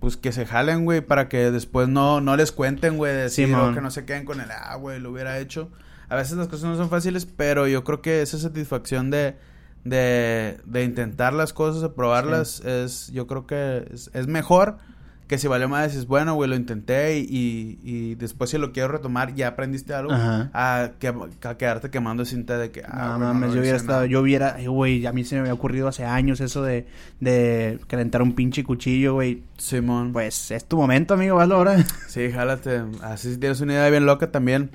[0.00, 1.00] pues que se jalen, güey.
[1.00, 3.14] Para que después no, no les cuenten, güey.
[3.14, 3.72] Decir Simón.
[3.72, 5.70] o que no se queden con el, ah, güey, lo hubiera hecho.
[6.08, 9.36] A veces las cosas no son fáciles, pero yo creo que esa satisfacción de,
[9.84, 14.78] de, de intentar las cosas, de probarlas, es, yo creo que es, es mejor
[15.26, 18.88] que si vale más dices, bueno, güey, lo intenté y, y, después si lo quiero
[18.88, 20.50] retomar, ya aprendiste algo, Ajá.
[20.54, 24.20] a, que, a quedarte quemando cinta de que, ah, no mames, yo hubiera estado, yo
[24.20, 26.86] hubiera, ay, güey, a mí se me había ocurrido hace años eso de,
[27.18, 29.42] de calentar un pinche cuchillo, güey.
[29.58, 30.12] Simón.
[30.12, 31.84] Pues es tu momento, amigo, hazlo ahora.
[32.08, 32.84] Sí, jálate.
[33.02, 34.70] Así si tienes una idea bien loca también,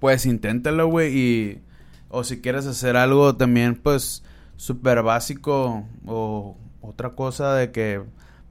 [0.00, 1.16] pues inténtalo, güey.
[1.16, 1.62] Y.
[2.08, 4.22] O si quieres hacer algo también, pues,
[4.56, 8.02] súper básico o otra cosa de que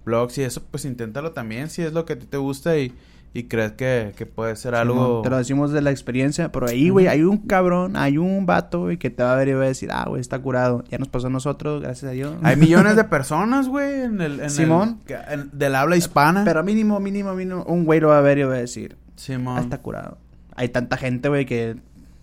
[0.05, 2.93] blogs y eso, pues inténtalo también si es lo que a ti te gusta y,
[3.33, 5.21] y crees que, que puede ser algo.
[5.21, 8.81] Te lo decimos de la experiencia, pero ahí, güey, hay un cabrón, hay un vato,
[8.81, 10.83] güey, que te va a ver y va a decir, ah, güey, está curado.
[10.89, 12.35] Ya nos pasó a nosotros, gracias a Dios.
[12.43, 14.39] Hay millones de personas, güey, en el.
[14.41, 14.99] En Simón.
[15.07, 16.43] en- del habla hispana.
[16.43, 19.57] Pero mínimo, mínimo, mínimo, un güey lo va a ver y va a decir, Simón.
[19.57, 20.17] ah, está curado.
[20.55, 21.77] Hay tanta gente, güey, que...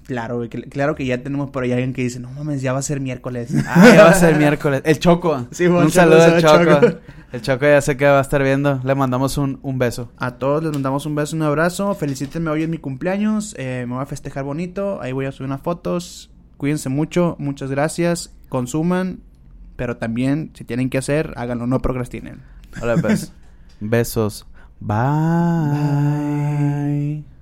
[0.08, 2.78] Claro, güey, claro que ya tenemos por ahí alguien que dice, no mames, ya va
[2.78, 3.50] a ser miércoles.
[3.68, 4.80] Ah, ya va a ser miércoles.
[4.86, 5.46] El Choco.
[5.50, 6.40] Sí, bueno, un saludo al.
[6.42, 6.98] Choco.
[7.30, 8.80] El Choco ya sé que va a estar viendo.
[8.84, 10.10] Le mandamos un, un beso.
[10.16, 11.94] A todos les mandamos un beso, un abrazo.
[11.94, 13.54] Felicítenme hoy en mi cumpleaños.
[13.58, 15.02] eh, me voy a festejar bonito.
[15.02, 16.30] Ahí voy a subir unas fotos.
[16.56, 17.36] Cuídense mucho.
[17.38, 18.32] Muchas gracias.
[18.48, 19.20] Consuman.
[19.76, 21.66] Pero también, si tienen que hacer, háganlo.
[21.66, 22.40] No procrastinen.
[22.80, 23.30] Hola, pues.
[23.80, 24.46] Besos.
[24.80, 24.96] Bye.
[27.20, 27.37] Bye.